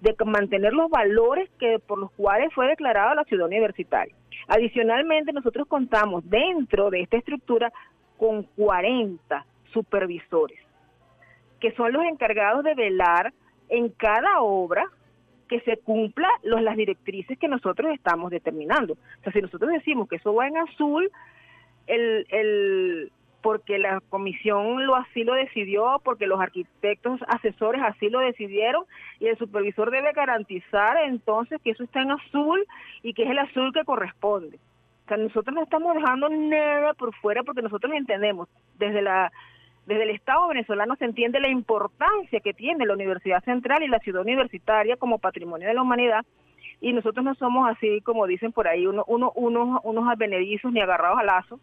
de 0.00 0.16
mantener 0.24 0.72
los 0.72 0.90
valores 0.90 1.48
que 1.60 1.78
por 1.78 1.98
los 1.98 2.10
cuales 2.10 2.52
fue 2.52 2.66
declarada 2.66 3.14
la 3.14 3.22
ciudad 3.22 3.46
universitaria. 3.46 4.12
Adicionalmente, 4.48 5.32
nosotros 5.32 5.68
contamos 5.68 6.28
dentro 6.28 6.90
de 6.90 7.02
esta 7.02 7.18
estructura 7.18 7.72
con 8.16 8.42
40 8.56 9.46
supervisores, 9.72 10.58
que 11.60 11.70
son 11.76 11.92
los 11.92 12.02
encargados 12.02 12.64
de 12.64 12.74
velar 12.74 13.32
en 13.68 13.90
cada 13.90 14.40
obra 14.40 14.86
que 15.48 15.60
se 15.60 15.76
cumpla 15.76 16.28
los, 16.42 16.62
las 16.62 16.76
directrices 16.76 17.38
que 17.38 17.46
nosotros 17.46 17.92
estamos 17.94 18.32
determinando. 18.32 18.94
O 18.94 19.22
sea, 19.22 19.32
si 19.32 19.40
nosotros 19.40 19.70
decimos 19.70 20.08
que 20.08 20.16
eso 20.16 20.34
va 20.34 20.48
en 20.48 20.56
azul, 20.56 21.08
el, 21.86 22.26
el, 22.30 23.12
porque 23.46 23.78
la 23.78 24.00
comisión 24.08 24.86
lo 24.86 24.96
así 24.96 25.22
lo 25.22 25.34
decidió, 25.34 26.00
porque 26.02 26.26
los 26.26 26.40
arquitectos 26.40 27.20
asesores 27.28 27.80
así 27.80 28.10
lo 28.10 28.18
decidieron, 28.18 28.82
y 29.20 29.28
el 29.28 29.38
supervisor 29.38 29.92
debe 29.92 30.10
garantizar 30.10 30.96
entonces 31.04 31.60
que 31.62 31.70
eso 31.70 31.84
está 31.84 32.02
en 32.02 32.10
azul 32.10 32.66
y 33.04 33.14
que 33.14 33.22
es 33.22 33.30
el 33.30 33.38
azul 33.38 33.72
que 33.72 33.84
corresponde. 33.84 34.56
O 34.56 35.06
sea, 35.06 35.16
nosotros 35.16 35.54
no 35.54 35.62
estamos 35.62 35.94
dejando 35.94 36.28
nada 36.28 36.92
por 36.94 37.14
fuera 37.14 37.44
porque 37.44 37.62
nosotros 37.62 37.92
entendemos 37.94 38.48
desde 38.80 39.00
la 39.00 39.30
desde 39.86 40.02
el 40.02 40.10
Estado 40.10 40.48
venezolano 40.48 40.96
se 40.96 41.04
entiende 41.04 41.38
la 41.38 41.48
importancia 41.48 42.40
que 42.40 42.52
tiene 42.52 42.84
la 42.84 42.94
Universidad 42.94 43.44
Central 43.44 43.84
y 43.84 43.86
la 43.86 44.00
ciudad 44.00 44.22
universitaria 44.22 44.96
como 44.96 45.20
patrimonio 45.20 45.68
de 45.68 45.74
la 45.74 45.82
humanidad 45.82 46.26
y 46.80 46.92
nosotros 46.92 47.24
no 47.24 47.36
somos 47.36 47.70
así 47.70 48.00
como 48.00 48.26
dicen 48.26 48.50
por 48.50 48.66
ahí 48.66 48.88
uno, 48.88 49.04
uno, 49.06 49.30
unos, 49.36 49.80
unos 49.84 50.08
advenedizos 50.08 50.72
ni 50.72 50.80
agarrados 50.80 51.20
a 51.20 51.22
lazo 51.22 51.60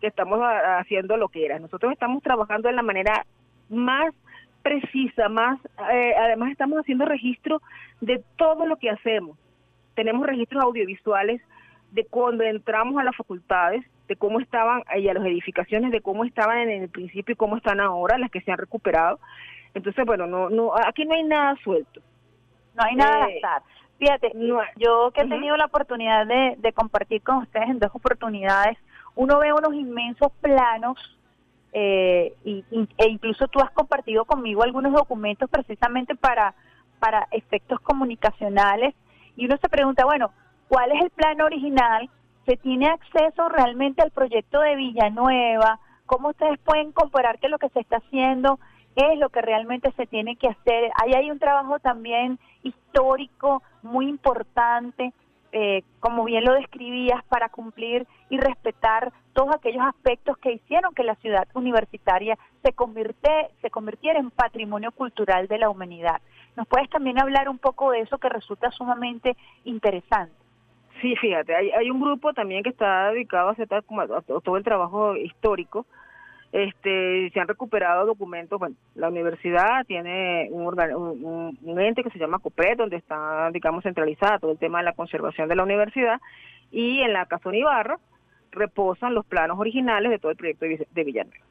que 0.00 0.06
estamos 0.06 0.40
haciendo 0.40 1.16
lo 1.16 1.28
que 1.28 1.44
era. 1.44 1.58
Nosotros 1.58 1.92
estamos 1.92 2.22
trabajando 2.22 2.68
de 2.68 2.74
la 2.74 2.82
manera 2.82 3.24
más 3.68 4.14
precisa, 4.62 5.28
más, 5.28 5.60
eh, 5.92 6.14
además 6.18 6.50
estamos 6.50 6.80
haciendo 6.80 7.04
registro 7.04 7.62
de 8.00 8.22
todo 8.36 8.66
lo 8.66 8.76
que 8.76 8.90
hacemos. 8.90 9.38
Tenemos 9.94 10.26
registros 10.26 10.64
audiovisuales 10.64 11.40
de 11.92 12.04
cuando 12.04 12.44
entramos 12.44 13.00
a 13.00 13.04
las 13.04 13.16
facultades, 13.16 13.84
de 14.08 14.16
cómo 14.16 14.40
estaban 14.40 14.82
y 14.96 15.08
a 15.08 15.14
las 15.14 15.24
edificaciones, 15.24 15.92
de 15.92 16.00
cómo 16.00 16.24
estaban 16.24 16.58
en 16.58 16.82
el 16.82 16.88
principio 16.88 17.32
y 17.32 17.36
cómo 17.36 17.56
están 17.56 17.80
ahora, 17.80 18.18
las 18.18 18.30
que 18.30 18.40
se 18.40 18.50
han 18.50 18.58
recuperado. 18.58 19.18
Entonces, 19.74 20.04
bueno, 20.04 20.26
no, 20.26 20.50
no, 20.50 20.72
aquí 20.74 21.04
no 21.04 21.14
hay 21.14 21.22
nada 21.22 21.54
suelto. 21.62 22.00
No 22.74 22.82
hay 22.84 22.96
nada 22.96 23.28
eh, 23.28 23.40
Fíjate, 23.98 24.32
yo 24.76 25.10
que 25.12 25.22
he 25.22 25.28
tenido 25.28 25.56
la 25.56 25.66
oportunidad 25.66 26.26
de, 26.26 26.56
de 26.58 26.72
compartir 26.72 27.22
con 27.22 27.36
ustedes 27.38 27.68
en 27.68 27.78
dos 27.78 27.90
oportunidades, 27.94 28.76
uno 29.16 29.38
ve 29.38 29.52
unos 29.52 29.74
inmensos 29.74 30.30
planos 30.40 30.96
eh, 31.72 32.34
y, 32.44 32.64
e 32.96 33.08
incluso 33.08 33.48
tú 33.48 33.58
has 33.60 33.70
compartido 33.72 34.24
conmigo 34.24 34.62
algunos 34.62 34.92
documentos 34.92 35.50
precisamente 35.50 36.14
para, 36.14 36.54
para 36.98 37.26
efectos 37.32 37.80
comunicacionales 37.80 38.94
y 39.36 39.46
uno 39.46 39.56
se 39.60 39.68
pregunta, 39.68 40.04
bueno, 40.04 40.30
¿cuál 40.68 40.92
es 40.92 41.02
el 41.02 41.10
plan 41.10 41.40
original? 41.40 42.08
¿Se 42.46 42.56
tiene 42.56 42.88
acceso 42.88 43.48
realmente 43.48 44.02
al 44.02 44.10
proyecto 44.10 44.60
de 44.60 44.76
Villanueva? 44.76 45.80
¿Cómo 46.06 46.28
ustedes 46.28 46.58
pueden 46.60 46.92
comparar 46.92 47.38
que 47.38 47.48
lo 47.48 47.58
que 47.58 47.68
se 47.70 47.80
está 47.80 47.96
haciendo 47.96 48.58
es 48.94 49.18
lo 49.18 49.28
que 49.28 49.42
realmente 49.42 49.92
se 49.92 50.06
tiene 50.06 50.36
que 50.36 50.48
hacer? 50.48 50.90
Ahí 51.02 51.12
hay 51.14 51.30
un 51.30 51.38
trabajo 51.38 51.78
también 51.80 52.38
histórico 52.62 53.62
muy 53.82 54.08
importante, 54.08 55.12
eh, 55.58 55.84
como 56.00 56.24
bien 56.24 56.44
lo 56.44 56.52
describías, 56.52 57.24
para 57.30 57.48
cumplir 57.48 58.06
y 58.28 58.36
respetar 58.36 59.10
todos 59.32 59.56
aquellos 59.56 59.86
aspectos 59.86 60.36
que 60.36 60.52
hicieron 60.52 60.94
que 60.94 61.02
la 61.02 61.14
ciudad 61.14 61.48
universitaria 61.54 62.36
se, 62.62 62.74
convierte, 62.74 63.30
se 63.62 63.70
convirtiera 63.70 64.18
en 64.20 64.30
patrimonio 64.30 64.92
cultural 64.92 65.48
de 65.48 65.56
la 65.56 65.70
humanidad. 65.70 66.20
¿Nos 66.56 66.68
puedes 66.68 66.90
también 66.90 67.18
hablar 67.18 67.48
un 67.48 67.56
poco 67.56 67.90
de 67.90 68.00
eso 68.00 68.18
que 68.18 68.28
resulta 68.28 68.70
sumamente 68.70 69.34
interesante? 69.64 70.34
Sí, 71.00 71.16
fíjate, 71.16 71.56
hay, 71.56 71.70
hay 71.70 71.90
un 71.90 72.02
grupo 72.02 72.34
también 72.34 72.62
que 72.62 72.68
está 72.68 73.12
dedicado 73.12 73.48
a 73.48 73.52
hacer 73.52 73.66
todo 73.66 74.56
el 74.58 74.64
trabajo 74.64 75.16
histórico 75.16 75.86
este, 76.52 77.30
se 77.30 77.40
han 77.40 77.48
recuperado 77.48 78.06
documentos, 78.06 78.58
bueno, 78.58 78.76
la 78.94 79.08
universidad 79.08 79.84
tiene 79.86 80.48
un, 80.50 81.78
ente 81.78 82.02
que 82.02 82.10
se 82.10 82.18
llama 82.18 82.38
COPET, 82.38 82.78
donde 82.78 82.96
está, 82.96 83.50
digamos, 83.52 83.82
centralizada 83.82 84.38
todo 84.38 84.52
el 84.52 84.58
tema 84.58 84.78
de 84.78 84.84
la 84.84 84.94
conservación 84.94 85.48
de 85.48 85.56
la 85.56 85.64
universidad, 85.64 86.20
y 86.70 87.00
en 87.00 87.12
la 87.12 87.26
Casa 87.26 87.54
Ibarra 87.54 87.98
reposan 88.52 89.14
los 89.14 89.26
planos 89.26 89.58
originales 89.58 90.10
de 90.10 90.18
todo 90.18 90.30
el 90.30 90.38
proyecto 90.38 90.66
de 90.66 91.04
Villanueva. 91.04 91.44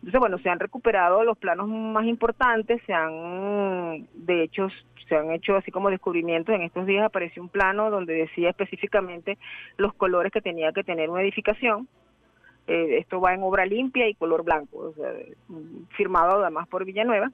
Entonces, 0.00 0.18
bueno, 0.18 0.38
se 0.38 0.48
han 0.48 0.58
recuperado 0.58 1.24
los 1.24 1.36
planos 1.36 1.68
más 1.68 2.06
importantes, 2.06 2.80
se 2.86 2.94
han, 2.94 4.08
de 4.14 4.42
hecho, 4.42 4.68
se 5.08 5.14
han 5.14 5.30
hecho 5.30 5.56
así 5.56 5.70
como 5.70 5.90
descubrimientos. 5.90 6.54
En 6.54 6.62
estos 6.62 6.86
días 6.86 7.04
apareció 7.04 7.42
un 7.42 7.50
plano 7.50 7.90
donde 7.90 8.14
decía 8.14 8.48
específicamente 8.48 9.36
los 9.76 9.92
colores 9.92 10.32
que 10.32 10.40
tenía 10.40 10.72
que 10.72 10.84
tener 10.84 11.10
una 11.10 11.20
edificación 11.20 11.86
eh, 12.70 12.98
esto 12.98 13.20
va 13.20 13.34
en 13.34 13.42
obra 13.42 13.66
limpia 13.66 14.08
y 14.08 14.14
color 14.14 14.44
blanco, 14.44 14.94
firmado 15.96 16.40
además 16.40 16.68
por 16.68 16.84
Villanueva. 16.84 17.32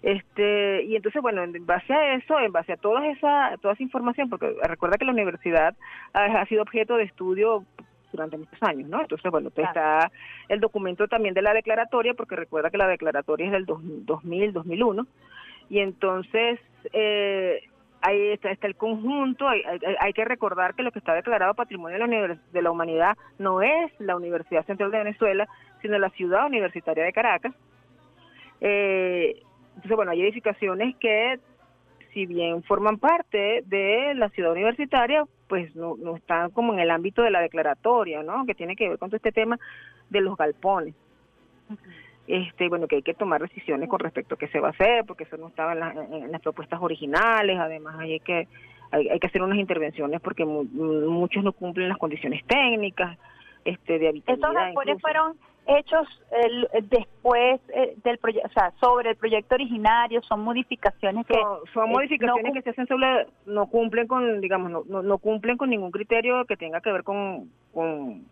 Este, 0.00 0.84
y 0.84 0.94
entonces, 0.94 1.20
bueno, 1.20 1.42
en 1.42 1.66
base 1.66 1.92
a 1.92 2.14
eso, 2.14 2.38
en 2.38 2.52
base 2.52 2.74
a 2.74 2.76
toda 2.76 3.04
esa, 3.08 3.56
toda 3.60 3.74
esa 3.74 3.82
información, 3.82 4.30
porque 4.30 4.54
recuerda 4.62 4.96
que 4.96 5.04
la 5.04 5.10
universidad 5.10 5.74
ha, 6.12 6.46
sido 6.46 6.62
objeto 6.62 6.96
de 6.96 7.02
estudio 7.02 7.64
durante 8.12 8.38
muchos 8.38 8.62
años, 8.62 8.88
¿no? 8.88 9.00
Entonces, 9.00 9.28
bueno, 9.28 9.48
está 9.48 10.12
el 10.48 10.60
documento 10.60 11.08
también 11.08 11.34
de 11.34 11.42
la 11.42 11.52
declaratoria, 11.52 12.14
porque 12.14 12.36
recuerda 12.36 12.70
que 12.70 12.78
la 12.78 12.86
declaratoria 12.86 13.46
es 13.46 13.52
del 13.52 13.66
2000, 13.66 14.52
2001, 14.52 15.04
y 15.68 15.80
entonces 15.80 16.60
eh, 16.92 17.60
ahí 18.00 18.30
está, 18.30 18.50
está 18.50 18.66
el 18.66 18.76
conjunto, 18.76 19.48
hay, 19.48 19.62
hay, 20.00 20.12
que 20.12 20.24
recordar 20.24 20.74
que 20.74 20.82
lo 20.82 20.92
que 20.92 20.98
está 20.98 21.14
declarado 21.14 21.54
Patrimonio 21.54 21.98
de 21.98 22.62
la, 22.62 22.70
Humanidad 22.70 23.16
no 23.38 23.62
es 23.62 23.92
la 23.98 24.16
Universidad 24.16 24.64
Central 24.66 24.90
de 24.90 24.98
Venezuela, 24.98 25.48
sino 25.82 25.98
la 25.98 26.10
Ciudad 26.10 26.46
Universitaria 26.46 27.04
de 27.04 27.12
Caracas. 27.12 27.54
Eh, 28.60 29.42
entonces, 29.76 29.96
bueno, 29.96 30.12
hay 30.12 30.22
edificaciones 30.22 30.96
que, 30.96 31.38
si 32.12 32.26
bien 32.26 32.62
forman 32.64 32.98
parte 32.98 33.62
de 33.66 34.14
la 34.14 34.28
ciudad 34.30 34.52
universitaria, 34.52 35.24
pues 35.48 35.74
no, 35.76 35.96
no 35.96 36.16
están 36.16 36.50
como 36.50 36.72
en 36.72 36.80
el 36.80 36.90
ámbito 36.90 37.22
de 37.22 37.30
la 37.30 37.40
declaratoria, 37.40 38.22
¿no? 38.22 38.44
Que 38.44 38.54
tiene 38.54 38.76
que 38.76 38.88
ver 38.88 38.98
con 38.98 39.08
todo 39.08 39.16
este 39.16 39.32
tema 39.32 39.58
de 40.10 40.20
los 40.20 40.36
galpones 40.36 40.94
este 42.28 42.68
bueno 42.68 42.86
que 42.86 42.96
hay 42.96 43.02
que 43.02 43.14
tomar 43.14 43.40
decisiones 43.40 43.88
con 43.88 44.00
respecto 44.00 44.34
a 44.34 44.38
qué 44.38 44.48
se 44.48 44.60
va 44.60 44.68
a 44.68 44.70
hacer 44.72 45.04
porque 45.06 45.24
eso 45.24 45.36
no 45.38 45.48
estaba 45.48 45.72
en, 45.72 46.30
las 46.30 46.40
propuestas 46.42 46.80
originales. 46.80 47.58
Además 47.58 47.96
hay 47.98 48.20
que 48.20 48.46
hay, 48.90 49.18
que 49.18 49.26
hacer 49.26 49.42
unas 49.42 49.58
intervenciones 49.58 50.20
porque 50.20 50.44
muchos 50.44 51.42
no 51.42 51.52
cumplen 51.52 51.88
las 51.88 51.98
condiciones 51.98 52.44
técnicas 52.46 53.18
este 53.64 53.98
de 53.98 54.08
habitabilidad 54.08 54.50
esos 54.50 54.54
galpones 54.54 55.00
fueron 55.00 55.36
hechos 55.66 56.08
después 56.84 57.60
eh, 57.74 57.94
del 58.02 58.16
proyecto 58.16 58.48
o 58.48 58.52
sea 58.52 58.72
sobre 58.80 59.10
el 59.10 59.16
proyecto 59.16 59.56
originario 59.56 60.22
son 60.22 60.40
modificaciones 60.40 61.26
que 61.26 61.34
son, 61.74 61.90
modificaciones 61.90 62.54
que 62.54 62.62
se 62.62 62.70
hacen 62.70 62.86
sobre 62.86 63.26
no 63.44 63.66
cumplen 63.66 64.06
con 64.06 64.40
digamos 64.40 64.70
no, 64.70 64.84
no, 64.88 65.02
no 65.02 65.18
cumplen 65.18 65.58
con 65.58 65.68
ningún 65.68 65.90
criterio 65.90 66.46
que 66.46 66.56
tenga 66.56 66.80
que 66.80 66.92
ver 66.92 67.02
con, 67.02 67.50
con 67.74 68.24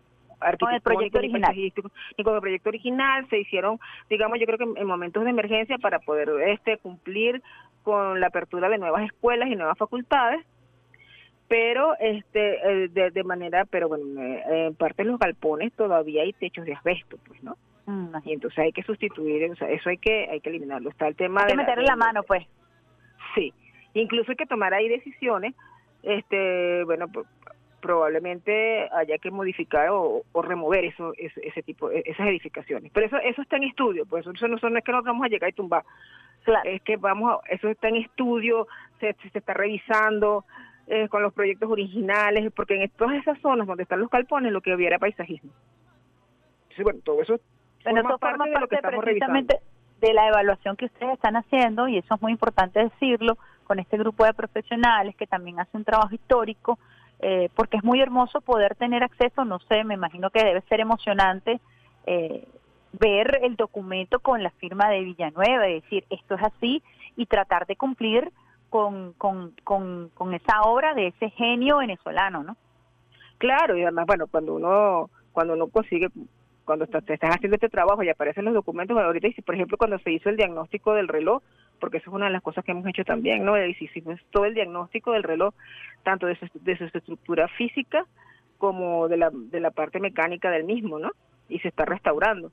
con 0.59 0.73
el 0.73 0.81
proyecto 0.81 1.19
original. 1.19 1.55
Y 1.55 2.23
con 2.23 2.35
el 2.35 2.41
proyecto 2.41 2.69
original 2.69 3.27
se 3.29 3.39
hicieron, 3.39 3.79
digamos, 4.09 4.39
yo 4.39 4.45
creo 4.45 4.57
que 4.57 4.79
en 4.79 4.87
momentos 4.87 5.23
de 5.23 5.29
emergencia 5.29 5.77
para 5.77 5.99
poder 5.99 6.29
este 6.47 6.77
cumplir 6.77 7.41
con 7.83 8.19
la 8.19 8.27
apertura 8.27 8.69
de 8.69 8.77
nuevas 8.77 9.03
escuelas 9.05 9.49
y 9.49 9.55
nuevas 9.55 9.77
facultades, 9.77 10.45
pero 11.47 11.97
este 11.99 12.83
eh, 12.83 12.87
de, 12.89 13.23
manera, 13.23 13.65
pero 13.65 13.87
bueno, 13.87 14.21
en 14.21 14.75
parte 14.75 15.03
de 15.03 15.09
los 15.09 15.19
galpones 15.19 15.71
todavía 15.73 16.23
hay 16.23 16.33
techos 16.33 16.65
de 16.65 16.73
asbesto, 16.73 17.17
pues, 17.25 17.41
¿no? 17.43 17.55
Mm. 17.85 18.15
Y 18.25 18.33
entonces 18.33 18.59
hay 18.59 18.73
que 18.73 18.83
sustituir, 18.83 19.49
o 19.49 19.55
sea, 19.55 19.69
eso 19.69 19.89
hay 19.89 19.97
que 19.97 20.27
hay 20.29 20.41
que 20.41 20.49
eliminarlo. 20.49 20.89
Está 20.89 21.07
el 21.07 21.15
tema 21.15 21.41
hay 21.41 21.47
de 21.47 21.51
que 21.53 21.57
meterle 21.57 21.85
la, 21.85 21.95
mano, 21.95 22.23
pues. 22.23 22.45
Sí, 23.33 23.53
incluso 23.93 24.31
hay 24.31 24.37
que 24.37 24.45
tomar 24.45 24.73
ahí 24.73 24.89
decisiones, 24.89 25.55
este, 26.03 26.83
bueno, 26.83 27.07
probablemente 27.81 28.89
haya 28.91 29.17
que 29.17 29.31
modificar 29.31 29.89
o, 29.91 30.23
remover 30.41 30.85
eso, 30.85 31.13
ese, 31.17 31.63
tipo, 31.63 31.91
e, 31.91 32.03
esas 32.05 32.27
edificaciones. 32.27 32.91
Pero 32.93 33.07
eso 33.07 33.17
eso 33.17 33.41
está 33.41 33.57
en 33.57 33.63
estudio, 33.63 34.05
pues 34.05 34.25
eso 34.25 34.47
no, 34.47 34.55
es 34.55 34.61
que 34.61 34.91
nosotros 34.91 35.03
vamos 35.03 35.25
a 35.25 35.29
llegar 35.29 35.49
y 35.49 35.53
tumbar. 35.53 35.83
Es 36.63 36.81
que 36.83 36.95
vamos, 36.95 37.39
eso 37.49 37.67
está 37.67 37.89
en 37.89 37.97
estudio, 37.97 38.67
se, 39.01 39.13
se 39.31 39.37
está 39.37 39.53
revisando 39.53 40.45
eh, 40.87 41.09
con 41.09 41.21
los 41.21 41.33
proyectos 41.33 41.69
originales, 41.69 42.51
porque 42.55 42.81
en 42.81 42.89
todas 42.91 43.15
esas 43.15 43.37
zonas 43.41 43.67
donde 43.67 43.83
están 43.83 43.99
los 43.99 44.09
calpones 44.09 44.53
lo 44.53 44.61
que 44.61 44.71
había 44.71 44.87
era 44.87 44.99
paisajismo. 44.99 45.51
Entonces, 46.69 46.83
bueno, 46.83 46.99
todo 47.03 47.21
eso 47.21 47.39
forma, 47.83 48.17
parte, 48.17 48.49
de 48.49 48.59
lo 48.59 48.67
que 48.67 48.75
estamos 48.75 49.03
precisamente 49.03 49.59
de 50.01 50.13
la 50.13 50.27
evaluación 50.27 50.75
que 50.75 50.85
ustedes 50.85 51.13
están 51.13 51.35
haciendo, 51.35 51.87
y 51.87 51.97
eso 51.97 52.15
es 52.15 52.21
muy 52.21 52.31
importante 52.31 52.79
decirlo, 52.79 53.37
con 53.63 53.79
este 53.79 53.97
grupo 53.97 54.23
de 54.25 54.33
profesionales 54.33 55.15
que 55.15 55.27
también 55.27 55.59
hace 55.59 55.75
un 55.75 55.83
trabajo 55.83 56.13
histórico, 56.13 56.79
eh, 57.19 57.49
porque 57.55 57.77
es 57.77 57.83
muy 57.83 58.01
hermoso 58.01 58.41
poder 58.41 58.75
tener 58.75 59.03
acceso, 59.03 59.45
no 59.45 59.59
sé, 59.59 59.83
me 59.83 59.95
imagino 59.95 60.29
que 60.29 60.43
debe 60.43 60.61
ser 60.61 60.79
emocionante 60.79 61.59
eh, 62.05 62.47
ver 62.93 63.39
el 63.43 63.55
documento 63.55 64.19
con 64.19 64.43
la 64.43 64.51
firma 64.51 64.89
de 64.89 65.01
Villanueva, 65.01 65.67
y 65.67 65.81
decir, 65.81 66.05
esto 66.09 66.35
es 66.35 66.43
así, 66.43 66.83
y 67.15 67.25
tratar 67.25 67.65
de 67.65 67.75
cumplir 67.75 68.31
con, 68.69 69.13
con, 69.13 69.53
con, 69.63 70.09
con 70.13 70.33
esa 70.33 70.61
obra 70.63 70.93
de 70.93 71.07
ese 71.07 71.29
genio 71.31 71.77
venezolano, 71.77 72.43
¿no? 72.43 72.57
Claro, 73.37 73.77
y 73.77 73.83
además, 73.83 74.05
bueno, 74.07 74.27
cuando 74.27 74.55
uno, 74.55 75.09
cuando 75.31 75.53
uno 75.53 75.67
consigue 75.67 76.09
cuando 76.67 76.85
te 76.85 77.13
están 77.13 77.31
haciendo 77.31 77.55
este 77.55 77.69
trabajo 77.69 78.03
y 78.03 78.09
aparecen 78.09 78.43
los 78.43 78.53
documentos, 78.53 78.97
ahorita, 78.97 79.29
por 79.43 79.55
ejemplo, 79.55 79.77
cuando 79.77 79.97
se 79.99 80.11
hizo 80.11 80.29
el 80.29 80.35
diagnóstico 80.35 80.93
del 80.93 81.07
reloj, 81.07 81.41
porque 81.79 81.97
eso 81.97 82.09
es 82.09 82.13
una 82.13 82.25
de 82.25 82.33
las 82.33 82.43
cosas 82.43 82.65
que 82.65 82.71
hemos 82.71 82.85
hecho 82.85 83.05
también, 83.05 83.45
¿no? 83.45 83.57
Y 83.57 83.75
hicimos 83.79 84.19
todo 84.31 84.43
el 84.43 84.53
diagnóstico 84.53 85.13
del 85.13 85.23
reloj, 85.23 85.53
tanto 86.03 86.27
de 86.27 86.35
su, 86.35 86.45
de 86.55 86.77
su 86.77 86.83
estructura 86.83 87.47
física 87.47 88.05
como 88.57 89.07
de 89.07 89.15
la, 89.15 89.31
de 89.31 89.61
la 89.61 89.71
parte 89.71 90.01
mecánica 90.01 90.51
del 90.51 90.65
mismo, 90.65 90.99
¿no? 90.99 91.11
Y 91.47 91.59
se 91.59 91.69
está 91.69 91.85
restaurando. 91.85 92.51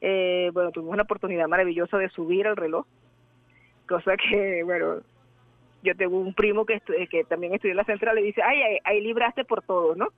Eh, 0.00 0.50
bueno, 0.52 0.72
tuvimos 0.72 0.94
una 0.94 1.04
oportunidad 1.04 1.46
maravillosa 1.46 1.96
de 1.96 2.08
subir 2.08 2.48
el 2.48 2.56
reloj, 2.56 2.86
cosa 3.88 4.16
que, 4.30 4.64
bueno, 4.64 4.96
yo 5.84 5.94
tengo 5.94 6.18
un 6.18 6.34
primo 6.34 6.66
que, 6.66 6.80
que 7.08 7.22
también 7.22 7.54
estudió 7.54 7.70
en 7.70 7.76
la 7.76 7.84
central 7.84 8.18
y 8.18 8.24
dice, 8.24 8.42
ay, 8.42 8.62
ahí, 8.62 8.78
ahí 8.82 9.00
libraste 9.00 9.44
por 9.44 9.62
todo, 9.62 9.94
¿no? 9.94 10.08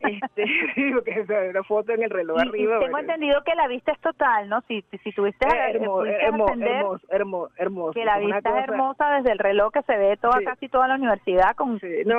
Este, 0.00 0.44
porque 0.94 1.26
una 1.50 1.62
foto 1.64 1.92
en 1.92 2.02
el 2.02 2.10
reloj 2.10 2.38
arriba. 2.38 2.78
tengo 2.78 2.98
entendido 2.98 3.42
que 3.44 3.54
la 3.54 3.68
vista 3.68 3.92
es 3.92 4.00
total, 4.00 4.48
¿no? 4.48 4.60
Si, 4.62 4.84
si 5.02 5.12
tuviste 5.12 5.46
hermoso, 5.46 6.04
hermoso, 6.04 7.06
hermoso, 7.08 7.52
hermoso, 7.56 7.92
Que 7.92 8.04
la 8.04 8.18
vista 8.18 8.58
es 8.58 8.68
hermosa 8.68 9.16
desde 9.16 9.32
el 9.32 9.38
reloj 9.38 9.72
que 9.72 9.82
se 9.82 9.96
ve 9.96 10.16
toda 10.16 10.40
casi 10.42 10.68
toda 10.68 10.88
la 10.88 10.94
universidad 10.94 11.54
con... 11.56 11.80
Sí, 11.80 12.02
no, 12.04 12.18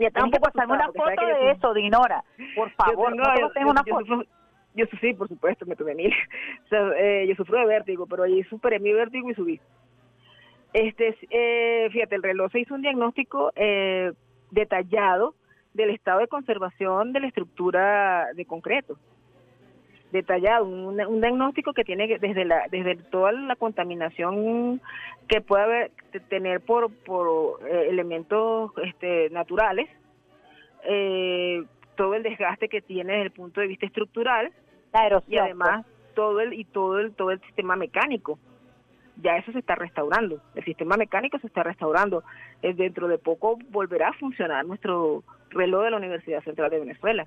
ya 0.00 0.10
tengo 0.10 0.30
que 0.30 0.40
pasarme 0.40 0.74
una 0.74 0.86
foto 0.86 1.26
de 1.26 1.50
eso, 1.50 1.74
Dinora. 1.74 2.24
Por 2.56 2.70
favor, 2.76 3.14
yo 3.14 3.22
tengo, 3.34 3.50
tengo 3.50 3.70
una 3.70 3.84
foto. 3.84 4.24
Yo, 4.74 4.86
sí, 5.00 5.12
por 5.12 5.28
supuesto, 5.28 5.66
me 5.66 5.76
tomé 5.76 5.94
mil. 5.94 6.12
o 6.64 6.68
sea, 6.68 6.90
eh, 6.96 7.26
yo 7.28 7.34
sufro 7.34 7.58
de 7.58 7.66
vértigo, 7.66 8.06
pero 8.06 8.22
ahí 8.22 8.42
superé 8.44 8.78
mi 8.78 8.92
vértigo 8.92 9.30
y 9.30 9.34
subí. 9.34 9.60
Este, 10.72 11.16
eh, 11.30 11.88
fíjate, 11.90 12.14
el 12.14 12.22
reloj 12.22 12.50
se 12.52 12.60
hizo 12.60 12.74
un 12.74 12.82
diagnóstico 12.82 13.52
eh, 13.56 14.12
detallado 14.50 15.34
del 15.74 15.90
estado 15.90 16.20
de 16.20 16.28
conservación 16.28 17.12
de 17.12 17.20
la 17.20 17.28
estructura 17.28 18.28
de 18.34 18.44
concreto 18.44 18.96
detallado, 20.12 20.64
un, 20.64 21.20
diagnóstico 21.20 21.72
que 21.72 21.84
tiene 21.84 22.18
desde 22.18 22.44
la 22.44 22.66
desde 22.70 22.96
toda 22.96 23.32
la 23.32 23.56
contaminación 23.56 24.80
que 25.28 25.40
puede 25.40 25.62
haber, 25.62 25.90
tener 26.28 26.60
por 26.60 26.90
por 27.04 27.60
eh, 27.66 27.88
elementos 27.88 28.72
este, 28.84 29.30
naturales, 29.30 29.88
eh, 30.84 31.64
todo 31.96 32.14
el 32.14 32.22
desgaste 32.22 32.68
que 32.68 32.82
tiene 32.82 33.12
desde 33.12 33.26
el 33.26 33.30
punto 33.30 33.60
de 33.60 33.68
vista 33.68 33.86
estructural, 33.86 34.52
y 35.28 35.36
además 35.36 35.84
pues. 35.84 36.14
todo 36.14 36.40
el 36.40 36.54
y 36.54 36.64
todo 36.64 36.98
el 36.98 37.14
todo 37.14 37.30
el 37.30 37.40
sistema 37.42 37.76
mecánico. 37.76 38.38
Ya 39.22 39.36
eso 39.36 39.52
se 39.52 39.58
está 39.58 39.74
restaurando, 39.74 40.40
el 40.54 40.64
sistema 40.64 40.96
mecánico 40.96 41.38
se 41.38 41.46
está 41.46 41.62
restaurando. 41.62 42.24
Eh, 42.62 42.74
dentro 42.74 43.06
de 43.06 43.18
poco 43.18 43.58
volverá 43.68 44.08
a 44.08 44.12
funcionar 44.14 44.64
nuestro 44.64 45.22
reloj 45.50 45.84
de 45.84 45.90
la 45.90 45.96
Universidad 45.96 46.42
Central 46.42 46.70
de 46.70 46.80
Venezuela. 46.80 47.26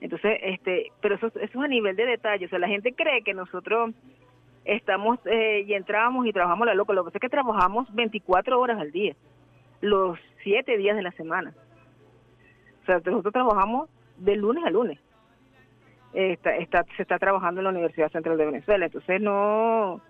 Entonces, 0.00 0.38
este, 0.42 0.92
pero 1.00 1.14
eso, 1.14 1.28
eso 1.28 1.40
es 1.40 1.56
a 1.56 1.68
nivel 1.68 1.96
de 1.96 2.06
detalle. 2.06 2.46
O 2.46 2.48
sea, 2.48 2.58
la 2.58 2.68
gente 2.68 2.92
cree 2.92 3.22
que 3.22 3.34
nosotros 3.34 3.94
estamos 4.64 5.18
eh, 5.26 5.64
y 5.66 5.74
entramos 5.74 6.26
y 6.26 6.32
trabajamos 6.32 6.66
la 6.66 6.74
loca. 6.74 6.92
Lo 6.92 7.02
que 7.02 7.08
pasa 7.08 7.18
es 7.18 7.22
que 7.22 7.28
trabajamos 7.28 7.92
24 7.94 8.60
horas 8.60 8.80
al 8.80 8.90
día, 8.90 9.14
los 9.80 10.18
7 10.42 10.76
días 10.76 10.96
de 10.96 11.02
la 11.02 11.12
semana. 11.12 11.54
O 12.82 12.86
sea, 12.86 12.96
nosotros 12.96 13.32
trabajamos 13.32 13.88
de 14.18 14.36
lunes 14.36 14.64
a 14.64 14.70
lunes. 14.70 14.98
Está, 16.12 16.56
está, 16.56 16.84
se 16.96 17.02
está 17.02 17.18
trabajando 17.18 17.60
en 17.60 17.64
la 17.64 17.70
Universidad 17.70 18.10
Central 18.10 18.36
de 18.36 18.46
Venezuela. 18.46 18.86
Entonces, 18.86 19.20
no. 19.20 20.00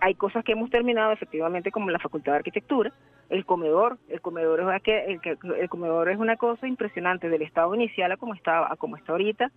Hay 0.00 0.14
cosas 0.14 0.44
que 0.44 0.52
hemos 0.52 0.70
terminado 0.70 1.12
efectivamente, 1.12 1.70
como 1.70 1.90
la 1.90 1.98
Facultad 1.98 2.32
de 2.32 2.38
Arquitectura, 2.38 2.92
el 3.30 3.44
comedor, 3.44 3.98
el 4.08 4.20
comedor 4.20 4.60
es 4.60 4.82
el, 4.86 5.20
el, 5.56 5.68
comedor 5.68 6.08
es 6.08 6.18
una 6.18 6.36
cosa 6.36 6.66
impresionante 6.66 7.28
del 7.28 7.42
estado 7.42 7.74
inicial 7.74 8.10
a 8.10 8.16
como 8.16 8.34
está 8.34 8.70
a 8.70 8.76
como 8.76 8.96
está 8.96 9.12
ahorita 9.12 9.50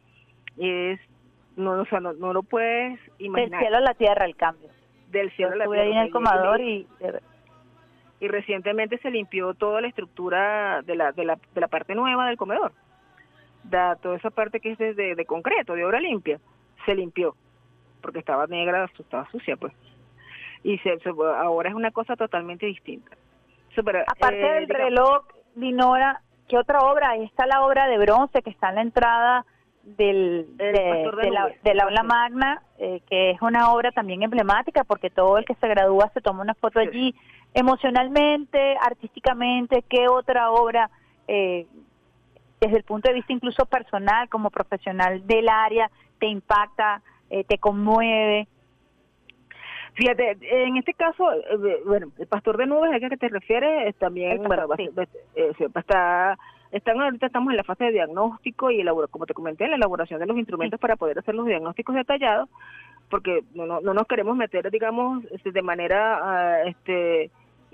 es 0.58 1.00
no 1.56 1.82
o 1.82 1.86
sea, 1.86 2.00
no, 2.00 2.14
no 2.14 2.34
lo 2.34 2.44
puedes 2.44 3.00
imaginar. 3.18 3.60
del 3.60 3.60
cielo 3.60 3.78
a 3.78 3.82
la 3.82 3.94
tierra 3.96 4.26
el 4.26 4.36
cambio. 4.36 4.70
Del 5.10 5.32
cielo 5.32 5.54
a 5.54 5.56
la 5.56 5.66
tierra 5.66 5.82
ahí 5.82 5.92
en 5.92 5.98
el 5.98 6.12
comedor 6.12 6.62
y, 6.62 6.88
y 8.20 8.28
recientemente 8.28 9.00
se 9.00 9.10
limpió 9.10 9.56
toda 9.56 9.82
la 9.82 9.88
estructura 9.88 10.82
de 10.84 10.96
la 10.96 11.12
de 11.12 11.26
la, 11.26 11.40
de 11.54 11.62
la 11.62 11.68
parte 11.68 11.96
nueva 11.96 12.28
del 12.28 12.38
comedor. 12.38 12.74
Da 13.64 13.96
toda 13.96 14.18
esa 14.18 14.30
parte 14.30 14.60
que 14.60 14.74
es 14.74 14.78
de, 14.78 15.16
de, 15.16 15.26
concreto 15.26 15.74
de 15.74 15.86
obra 15.86 16.00
limpia 16.00 16.40
se 16.86 16.94
limpió 16.94 17.36
porque 18.02 18.20
estaba 18.20 18.46
negra 18.46 18.90
estaba 19.00 19.30
sucia 19.32 19.56
pues 19.56 19.74
y 20.63 20.78
se, 20.80 20.97
ahora 21.38 21.69
es 21.69 21.76
una 21.76 21.91
cosa 21.91 22.15
totalmente 22.15 22.65
distinta 22.65 23.15
Aparte 24.08 24.39
eh, 24.39 24.54
del 24.54 24.69
reloj, 24.69 25.26
Dinora, 25.56 26.21
¿qué 26.47 26.58
otra 26.58 26.82
obra? 26.82 27.12
Ahí 27.12 27.23
está 27.23 27.45
la 27.45 27.65
obra 27.65 27.88
de 27.88 27.97
bronce 27.97 28.41
que 28.41 28.49
está 28.49 28.69
en 28.69 28.76
la 28.76 28.82
entrada 28.82 29.45
del, 29.84 30.47
de, 30.58 31.73
la, 31.73 31.84
aula 31.84 32.04
magna, 32.04 32.62
eh, 32.78 33.02
que 33.10 33.32
es 33.32 33.41
una 33.41 33.71
obra 33.73 33.91
también 33.91 34.23
emblemática 34.23 34.84
porque 34.84 35.10
todo 35.10 35.38
el 35.38 35.45
que 35.45 35.56
se 35.56 35.67
gradúa 35.67 36.10
se 36.13 36.21
toma 36.21 36.41
una 36.41 36.54
foto 36.54 36.80
allí. 36.80 37.15
Emocionalmente, 37.54 38.78
artísticamente, 38.82 39.84
¿qué 39.89 40.08
otra 40.08 40.52
obra, 40.52 40.89
eh, 41.28 41.67
desde 42.62 42.78
el 42.78 42.84
punto 42.84 43.10
de 43.10 43.15
vista 43.15 43.34
incluso 43.34 43.65
personal, 43.65 44.30
como 44.30 44.49
profesional 44.49 45.26
del 45.28 45.49
área, 45.49 45.89
te 46.19 46.28
impacta, 46.28 47.02
te 47.30 47.58
conmueve? 47.58 48.47
Fíjate, 49.96 50.38
en 50.42 50.78
este 50.78 50.94
caso, 50.94 51.32
eh, 51.34 51.82
bueno, 51.86 52.08
el 52.18 52.28
pastor 52.28 52.58
de 52.58 52.66
nubes, 52.66 52.92
¿a 52.94 53.00
qué 53.00 53.16
te 53.16 53.30
refieres? 53.30 53.96
También, 53.98 54.42
bueno, 54.44 54.68
eh, 54.78 55.54
está, 55.60 56.38
están, 56.72 57.00
ahorita 57.00 57.28
estamos 57.28 57.52
en 57.52 57.58
la 57.58 57.64
fase 57.64 57.86
de 57.86 57.92
diagnóstico 57.92 58.72
y, 58.72 58.84
como 59.12 59.28
te 59.28 59.36
comenté, 59.36 59.68
la 59.68 59.76
elaboración 59.76 60.20
de 60.20 60.26
los 60.26 60.38
instrumentos 60.38 60.80
para 60.80 60.96
poder 60.96 61.20
hacer 61.20 61.36
los 61.36 61.46
diagnósticos 61.46 61.94
detallados, 61.94 62.50
porque 63.10 63.44
no, 63.54 63.82
no, 63.82 63.94
nos 63.94 64.08
queremos 64.08 64.36
meter, 64.36 64.72
digamos, 64.72 65.24
este, 65.32 65.52
de 65.52 65.62
manera 65.62 66.20
ah, 66.24 66.64
este 66.64 67.30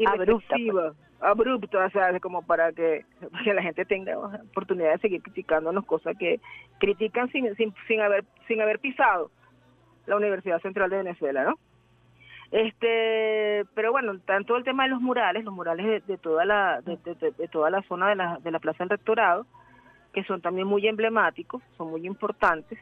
abrupta, 0.06 0.56
pues. 0.72 0.94
abrupta, 1.22 1.86
o 1.86 1.90
sea, 1.92 2.20
como 2.20 2.42
para 2.42 2.74
que, 2.74 3.06
que, 3.46 3.54
la 3.54 3.62
gente 3.62 3.86
tenga 3.86 4.18
oportunidad 4.18 4.92
de 4.92 5.00
seguir 5.00 5.22
criticándonos 5.22 5.86
cosas 5.86 6.18
que 6.18 6.42
critican 6.80 7.32
sin, 7.32 7.56
sin, 7.56 7.74
sin 7.88 8.02
haber 8.02 8.26
sin 8.46 8.62
haber 8.62 8.80
pisado 8.80 9.32
la 10.06 10.18
Universidad 10.18 10.60
Central 10.60 10.90
de 10.90 10.98
Venezuela, 10.98 11.46
¿no? 11.46 11.56
Este, 12.52 13.66
pero 13.76 13.92
bueno, 13.92 14.18
tanto 14.26 14.58
el 14.58 14.64
tema 14.64 14.84
de 14.84 14.90
los 14.90 15.02
murales, 15.02 15.44
los 15.44 15.54
murales 15.54 16.06
de, 16.08 16.18
toda 16.18 16.46
la 16.46 16.82
de, 16.82 16.98
toda 17.52 17.70
la 17.70 17.82
zona 17.84 18.10
de 18.10 18.16
la, 18.16 18.40
de 18.40 18.52
la 18.52 18.60
Plaza 18.60 18.84
del 18.84 18.90
Rectorado, 18.90 19.46
que 20.14 20.24
son 20.24 20.42
también 20.42 20.68
muy 20.68 20.88
emblemáticos, 20.88 21.62
son 21.78 21.92
muy 21.92 22.08
importantes, 22.08 22.80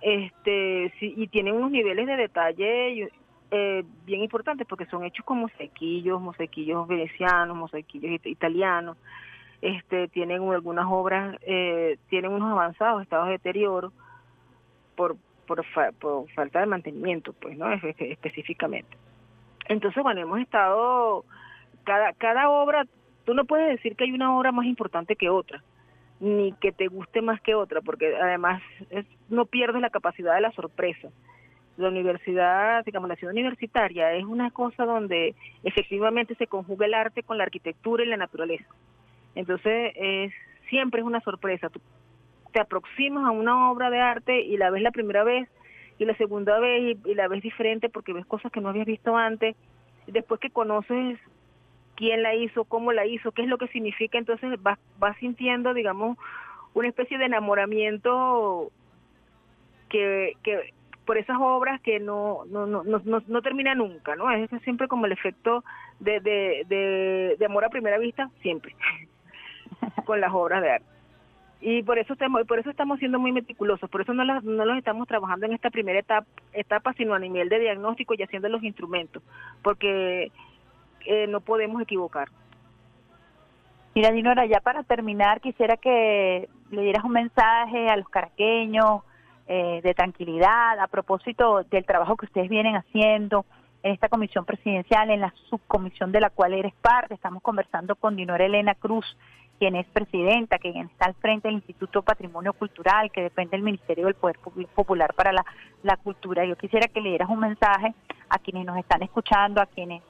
este, 0.00 0.92
y 1.00 1.26
tienen 1.28 1.54
unos 1.54 1.70
niveles 1.70 2.06
de 2.06 2.16
detalle 2.16 3.10
eh, 3.50 3.84
bien 4.04 4.22
importantes 4.22 4.66
porque 4.66 4.86
son 4.86 5.04
hechos 5.04 5.24
con 5.24 5.38
mosequillos, 5.38 6.20
mosequillos 6.20 6.86
venecianos, 6.86 7.56
mosequillos 7.56 8.20
italianos, 8.26 8.96
este, 9.62 10.08
tienen 10.08 10.42
algunas 10.50 10.86
obras, 10.88 11.36
eh, 11.42 11.98
tienen 12.10 12.32
unos 12.32 12.52
avanzados 12.52 13.02
estados 13.02 13.26
de 13.26 13.32
deterioro 13.32 13.92
por 14.94 15.16
por, 15.44 15.64
por 15.98 16.30
falta 16.32 16.60
de 16.60 16.66
mantenimiento, 16.66 17.32
pues, 17.34 17.56
¿no? 17.56 17.72
específicamente. 17.72 18.96
Entonces, 19.66 20.02
bueno, 20.02 20.20
hemos 20.20 20.40
estado, 20.40 21.24
cada, 21.84 22.12
cada 22.14 22.50
obra, 22.50 22.84
tú 23.24 23.34
no 23.34 23.44
puedes 23.44 23.68
decir 23.68 23.96
que 23.96 24.04
hay 24.04 24.12
una 24.12 24.36
obra 24.36 24.52
más 24.52 24.66
importante 24.66 25.16
que 25.16 25.30
otra, 25.30 25.62
ni 26.20 26.52
que 26.54 26.72
te 26.72 26.88
guste 26.88 27.22
más 27.22 27.40
que 27.40 27.54
otra, 27.54 27.80
porque 27.80 28.16
además 28.16 28.62
no 29.28 29.46
pierdes 29.46 29.80
la 29.80 29.90
capacidad 29.90 30.34
de 30.34 30.40
la 30.40 30.52
sorpresa. 30.52 31.08
La 31.76 31.88
universidad, 31.88 32.84
digamos, 32.84 33.08
la 33.08 33.16
ciudad 33.16 33.32
universitaria 33.32 34.12
es 34.12 34.24
una 34.24 34.50
cosa 34.50 34.84
donde 34.84 35.34
efectivamente 35.64 36.36
se 36.36 36.46
conjuga 36.46 36.86
el 36.86 36.94
arte 36.94 37.24
con 37.24 37.36
la 37.36 37.44
arquitectura 37.44 38.04
y 38.04 38.08
la 38.08 38.16
naturaleza. 38.16 38.68
Entonces, 39.34 39.92
es, 39.96 40.32
siempre 40.68 41.00
es 41.00 41.06
una 41.06 41.20
sorpresa 41.20 41.70
te 42.54 42.60
aproximas 42.60 43.26
a 43.26 43.32
una 43.32 43.72
obra 43.72 43.90
de 43.90 44.00
arte 44.00 44.40
y 44.40 44.56
la 44.56 44.70
ves 44.70 44.80
la 44.80 44.92
primera 44.92 45.24
vez 45.24 45.48
y 45.98 46.04
la 46.04 46.16
segunda 46.16 46.60
vez 46.60 46.96
y, 47.04 47.14
la 47.14 47.26
ves 47.26 47.42
diferente 47.42 47.88
porque 47.88 48.12
ves 48.12 48.24
cosas 48.26 48.52
que 48.52 48.60
no 48.60 48.68
habías 48.68 48.86
visto 48.86 49.16
antes. 49.16 49.56
Después 50.06 50.40
que 50.40 50.50
conoces 50.50 51.18
quién 51.96 52.22
la 52.22 52.36
hizo, 52.36 52.64
cómo 52.64 52.92
la 52.92 53.06
hizo, 53.06 53.32
qué 53.32 53.42
es 53.42 53.48
lo 53.48 53.58
que 53.58 53.66
significa, 53.68 54.18
entonces 54.18 54.62
vas, 54.62 54.78
vas 54.98 55.16
sintiendo, 55.18 55.74
digamos, 55.74 56.16
una 56.74 56.86
especie 56.86 57.18
de 57.18 57.24
enamoramiento 57.24 58.70
que, 59.88 60.36
por 61.06 61.18
esas 61.18 61.38
obras 61.40 61.80
que 61.80 61.98
no, 61.98 62.44
no, 62.46 62.66
no, 62.66 62.84
no, 62.84 63.22
no 63.26 63.42
termina 63.42 63.74
nunca, 63.74 64.14
¿no? 64.14 64.30
Es 64.30 64.48
siempre 64.62 64.86
como 64.86 65.06
el 65.06 65.12
efecto 65.12 65.64
de, 65.98 66.20
de, 66.20 67.36
de 67.36 67.46
amor 67.46 67.64
a 67.64 67.68
primera 67.68 67.98
vista, 67.98 68.30
siempre, 68.42 68.76
con 70.04 70.20
las 70.20 70.32
obras 70.32 70.62
de 70.62 70.70
arte 70.70 70.93
y 71.66 71.82
por 71.82 71.98
eso 71.98 72.12
estamos 72.12 72.46
por 72.46 72.58
eso 72.58 72.68
estamos 72.68 72.98
siendo 72.98 73.18
muy 73.18 73.32
meticulosos 73.32 73.88
por 73.88 74.02
eso 74.02 74.12
no 74.12 74.22
los, 74.22 74.44
no 74.44 74.66
los 74.66 74.76
estamos 74.76 75.08
trabajando 75.08 75.46
en 75.46 75.54
esta 75.54 75.70
primera 75.70 75.98
etapa 75.98 76.26
etapa 76.52 76.92
sino 76.92 77.14
a 77.14 77.18
nivel 77.18 77.48
de 77.48 77.58
diagnóstico 77.58 78.12
y 78.12 78.22
haciendo 78.22 78.50
los 78.50 78.62
instrumentos 78.62 79.22
porque 79.62 80.30
eh, 81.06 81.26
no 81.26 81.40
podemos 81.40 81.80
equivocar 81.80 82.28
mira 83.94 84.10
Dinora 84.10 84.44
ya 84.44 84.60
para 84.60 84.82
terminar 84.82 85.40
quisiera 85.40 85.78
que 85.78 86.50
le 86.70 86.82
dieras 86.82 87.02
un 87.02 87.12
mensaje 87.12 87.88
a 87.88 87.96
los 87.96 88.10
caraqueños 88.10 89.00
eh, 89.46 89.80
de 89.82 89.94
tranquilidad 89.94 90.78
a 90.78 90.86
propósito 90.88 91.62
del 91.64 91.86
trabajo 91.86 92.18
que 92.18 92.26
ustedes 92.26 92.50
vienen 92.50 92.76
haciendo 92.76 93.46
en 93.82 93.92
esta 93.92 94.08
comisión 94.08 94.46
presidencial, 94.46 95.10
en 95.10 95.20
la 95.20 95.34
subcomisión 95.50 96.10
de 96.10 96.20
la 96.20 96.30
cual 96.30 96.54
eres 96.54 96.72
parte. 96.76 97.12
Estamos 97.12 97.42
conversando 97.42 97.96
con 97.96 98.16
Dinora 98.16 98.46
Elena 98.46 98.74
Cruz, 98.74 99.04
quien 99.58 99.76
es 99.76 99.86
presidenta, 99.86 100.58
quien 100.58 100.88
está 100.88 101.06
al 101.06 101.14
frente 101.14 101.48
del 101.48 101.56
Instituto 101.56 102.02
Patrimonio 102.02 102.52
Cultural, 102.52 103.10
que 103.10 103.22
depende 103.22 103.52
del 103.52 103.62
Ministerio 103.62 104.06
del 104.06 104.14
Poder 104.14 104.38
Popular 104.74 105.14
para 105.14 105.32
la, 105.32 105.96
Cultura. 106.02 106.44
Yo 106.44 106.56
quisiera 106.56 106.88
que 106.88 107.00
le 107.00 107.10
dieras 107.10 107.30
un 107.30 107.40
mensaje 107.40 107.94
a 108.28 108.38
quienes 108.38 108.66
nos 108.66 108.76
están 108.78 109.02
escuchando, 109.02 109.60
a 109.60 109.66
quienes 109.66 110.02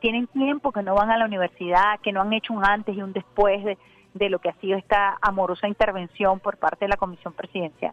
tienen 0.00 0.26
tiempo 0.26 0.72
que 0.72 0.82
no 0.82 0.94
van 0.94 1.10
a 1.10 1.18
la 1.18 1.24
universidad, 1.24 2.00
que 2.00 2.12
no 2.12 2.22
han 2.22 2.32
hecho 2.32 2.52
un 2.52 2.64
antes 2.64 2.96
y 2.96 3.02
un 3.02 3.12
después 3.12 3.64
de, 3.64 3.78
de 4.14 4.28
lo 4.28 4.38
que 4.38 4.48
ha 4.48 4.54
sido 4.54 4.76
esta 4.76 5.18
amorosa 5.20 5.68
intervención 5.68 6.40
por 6.40 6.56
parte 6.56 6.84
de 6.84 6.88
la 6.88 6.96
Comisión 6.96 7.32
Presidencial? 7.32 7.92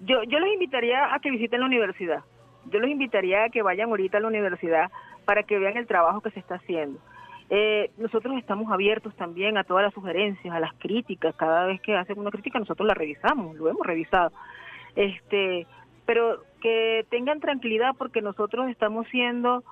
Yo, 0.00 0.22
yo 0.24 0.38
los 0.38 0.48
invitaría 0.50 1.14
a 1.14 1.18
que 1.20 1.30
visiten 1.30 1.60
la 1.60 1.66
universidad. 1.66 2.22
Yo 2.66 2.78
los 2.80 2.90
invitaría 2.90 3.44
a 3.44 3.48
que 3.48 3.62
vayan 3.62 3.88
ahorita 3.88 4.18
a 4.18 4.20
la 4.20 4.28
universidad 4.28 4.90
para 5.24 5.42
que 5.42 5.58
vean 5.58 5.76
el 5.76 5.86
trabajo 5.86 6.20
que 6.20 6.30
se 6.30 6.40
está 6.40 6.56
haciendo. 6.56 7.00
Eh, 7.50 7.90
nosotros 7.96 8.36
estamos 8.36 8.70
abiertos 8.70 9.14
también 9.16 9.56
a 9.56 9.64
todas 9.64 9.82
las 9.82 9.94
sugerencias, 9.94 10.54
a 10.54 10.60
las 10.60 10.74
críticas. 10.74 11.34
Cada 11.36 11.66
vez 11.66 11.80
que 11.80 11.96
hacen 11.96 12.18
una 12.18 12.30
crítica, 12.30 12.58
nosotros 12.58 12.86
la 12.86 12.94
revisamos, 12.94 13.56
lo 13.56 13.68
hemos 13.68 13.86
revisado. 13.86 14.32
Este, 14.96 15.66
pero 16.04 16.42
que 16.60 17.06
tengan 17.10 17.40
tranquilidad 17.40 17.92
porque 17.96 18.20
nosotros 18.20 18.68
estamos 18.68 19.06
siendo 19.08 19.64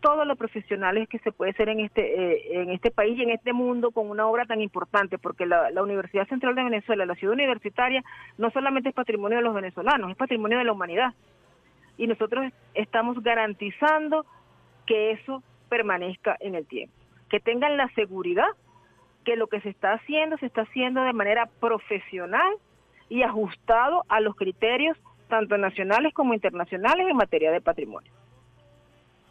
todos 0.00 0.26
los 0.26 0.38
profesionales 0.38 1.08
que 1.08 1.18
se 1.20 1.32
puede 1.32 1.52
ser 1.54 1.68
en 1.68 1.80
este 1.80 2.02
eh, 2.02 2.62
en 2.62 2.70
este 2.70 2.90
país 2.90 3.18
y 3.18 3.22
en 3.22 3.30
este 3.30 3.52
mundo 3.52 3.90
con 3.90 4.08
una 4.10 4.26
obra 4.26 4.44
tan 4.46 4.60
importante 4.60 5.18
porque 5.18 5.44
la, 5.44 5.70
la, 5.70 5.82
Universidad 5.82 6.28
Central 6.28 6.54
de 6.54 6.64
Venezuela, 6.64 7.04
la 7.04 7.16
ciudad 7.16 7.34
universitaria, 7.34 8.04
no 8.36 8.50
solamente 8.50 8.90
es 8.90 8.94
patrimonio 8.94 9.38
de 9.38 9.44
los 9.44 9.54
venezolanos, 9.54 10.10
es 10.10 10.16
patrimonio 10.16 10.58
de 10.58 10.64
la 10.64 10.72
humanidad. 10.72 11.14
Y 11.96 12.06
nosotros 12.06 12.52
estamos 12.74 13.20
garantizando 13.22 14.24
que 14.86 15.10
eso 15.12 15.42
permanezca 15.68 16.36
en 16.40 16.54
el 16.54 16.66
tiempo, 16.66 16.94
que 17.28 17.40
tengan 17.40 17.76
la 17.76 17.88
seguridad 17.94 18.48
que 19.24 19.36
lo 19.36 19.46
que 19.46 19.60
se 19.60 19.68
está 19.68 19.92
haciendo 19.92 20.38
se 20.38 20.46
está 20.46 20.62
haciendo 20.62 21.02
de 21.02 21.12
manera 21.12 21.46
profesional 21.60 22.54
y 23.08 23.22
ajustado 23.22 24.04
a 24.08 24.20
los 24.20 24.34
criterios 24.36 24.96
tanto 25.28 25.58
nacionales 25.58 26.14
como 26.14 26.34
internacionales 26.34 27.06
en 27.08 27.16
materia 27.16 27.50
de 27.50 27.60
patrimonio. 27.60 28.10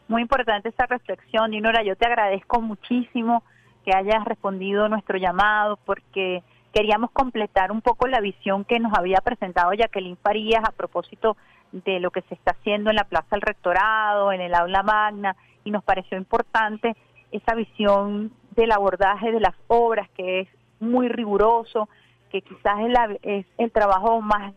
Muy 0.08 0.22
importante 0.22 0.70
esta 0.70 0.86
reflexión, 0.86 1.52
Dinora. 1.52 1.84
Yo 1.84 1.96
te 1.96 2.06
agradezco 2.06 2.62
muchísimo 2.62 3.44
que 3.84 3.96
hayas 3.96 4.24
respondido 4.26 4.88
nuestro 4.88 5.18
llamado 5.18 5.78
porque 5.86 6.44
queríamos 6.74 7.12
completar 7.12 7.72
un 7.72 7.82
poco 7.82 8.08
la 8.08 8.22
visión 8.22 8.64
que 8.64 8.80
nos 8.80 8.98
había 8.98 9.18
presentado 9.18 9.74
Jacqueline 9.74 10.18
Farías 10.18 10.64
a 10.64 10.72
propósito 10.72 11.36
de 11.72 12.00
lo 12.00 12.12
que 12.12 12.22
se 12.22 12.36
está 12.36 12.52
haciendo 12.52 12.90
en 12.90 12.96
la 12.96 13.04
Plaza 13.04 13.28
del 13.32 13.42
Rectorado, 13.42 14.32
en 14.32 14.42
el 14.42 14.54
aula 14.54 14.84
magna, 14.84 15.36
y 15.64 15.72
nos 15.72 15.84
pareció 15.84 16.18
importante 16.18 16.96
esa 17.32 17.56
visión 17.56 18.32
del 18.56 18.72
abordaje 18.72 19.32
de 19.32 19.40
las 19.40 19.56
obras, 19.68 20.10
que 20.12 20.42
es 20.42 20.48
muy 20.80 21.08
riguroso, 21.10 21.90
que 22.32 22.42
quizás 22.42 22.80
es, 22.82 22.90
la, 22.90 23.16
es 23.22 23.46
el 23.58 23.72
trabajo 23.72 24.22
más, 24.22 24.54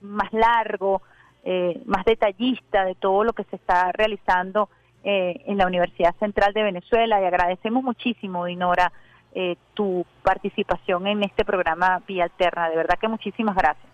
más 0.00 0.32
largo, 0.32 1.02
eh, 1.44 1.80
más 1.84 2.04
detallista 2.04 2.84
de 2.84 2.94
todo 2.94 3.24
lo 3.24 3.32
que 3.32 3.44
se 3.44 3.56
está 3.56 3.92
realizando 3.92 4.68
eh, 5.04 5.42
en 5.46 5.58
la 5.58 5.66
Universidad 5.66 6.14
Central 6.16 6.54
de 6.54 6.62
Venezuela 6.62 7.20
y 7.20 7.24
agradecemos 7.24 7.82
muchísimo, 7.82 8.46
Dinora, 8.46 8.92
eh, 9.34 9.56
tu 9.74 10.06
participación 10.22 11.06
en 11.06 11.22
este 11.24 11.44
programa 11.44 12.00
Vía 12.06 12.24
Alterna. 12.24 12.70
De 12.70 12.76
verdad 12.76 12.98
que 12.98 13.08
muchísimas 13.08 13.56
gracias. 13.56 13.86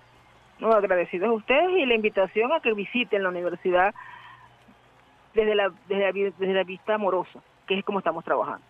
No, 0.60 0.70
agradecidos 0.72 1.30
a 1.30 1.32
ustedes 1.32 1.70
y 1.78 1.86
la 1.86 1.94
invitación 1.94 2.52
a 2.52 2.60
que 2.60 2.74
visiten 2.74 3.22
la 3.22 3.30
universidad 3.30 3.94
desde 5.34 5.54
la, 5.54 5.72
desde 5.88 6.02
la, 6.04 6.12
desde 6.12 6.54
la 6.54 6.64
vista 6.64 6.94
amorosa, 6.94 7.40
que 7.70 7.78
es 7.78 7.84
como 7.84 8.00
estamos 8.00 8.24
trabajando. 8.24 8.64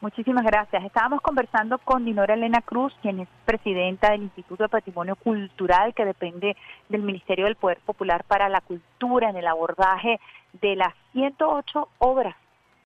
Muchísimas 0.00 0.44
gracias. 0.44 0.82
Estábamos 0.82 1.20
conversando 1.20 1.76
con 1.76 2.06
Dinora 2.06 2.34
Elena 2.34 2.62
Cruz, 2.62 2.94
quien 3.02 3.20
es 3.20 3.28
presidenta 3.44 4.12
del 4.12 4.22
Instituto 4.22 4.62
de 4.62 4.68
Patrimonio 4.70 5.14
Cultural, 5.16 5.92
que 5.92 6.06
depende 6.06 6.56
del 6.88 7.02
Ministerio 7.02 7.44
del 7.44 7.56
Poder 7.56 7.78
Popular 7.84 8.24
para 8.24 8.48
la 8.48 8.62
Cultura, 8.62 9.28
en 9.28 9.36
el 9.36 9.46
abordaje 9.46 10.20
de 10.54 10.76
las 10.76 10.94
108 11.12 11.88
obras 11.98 12.34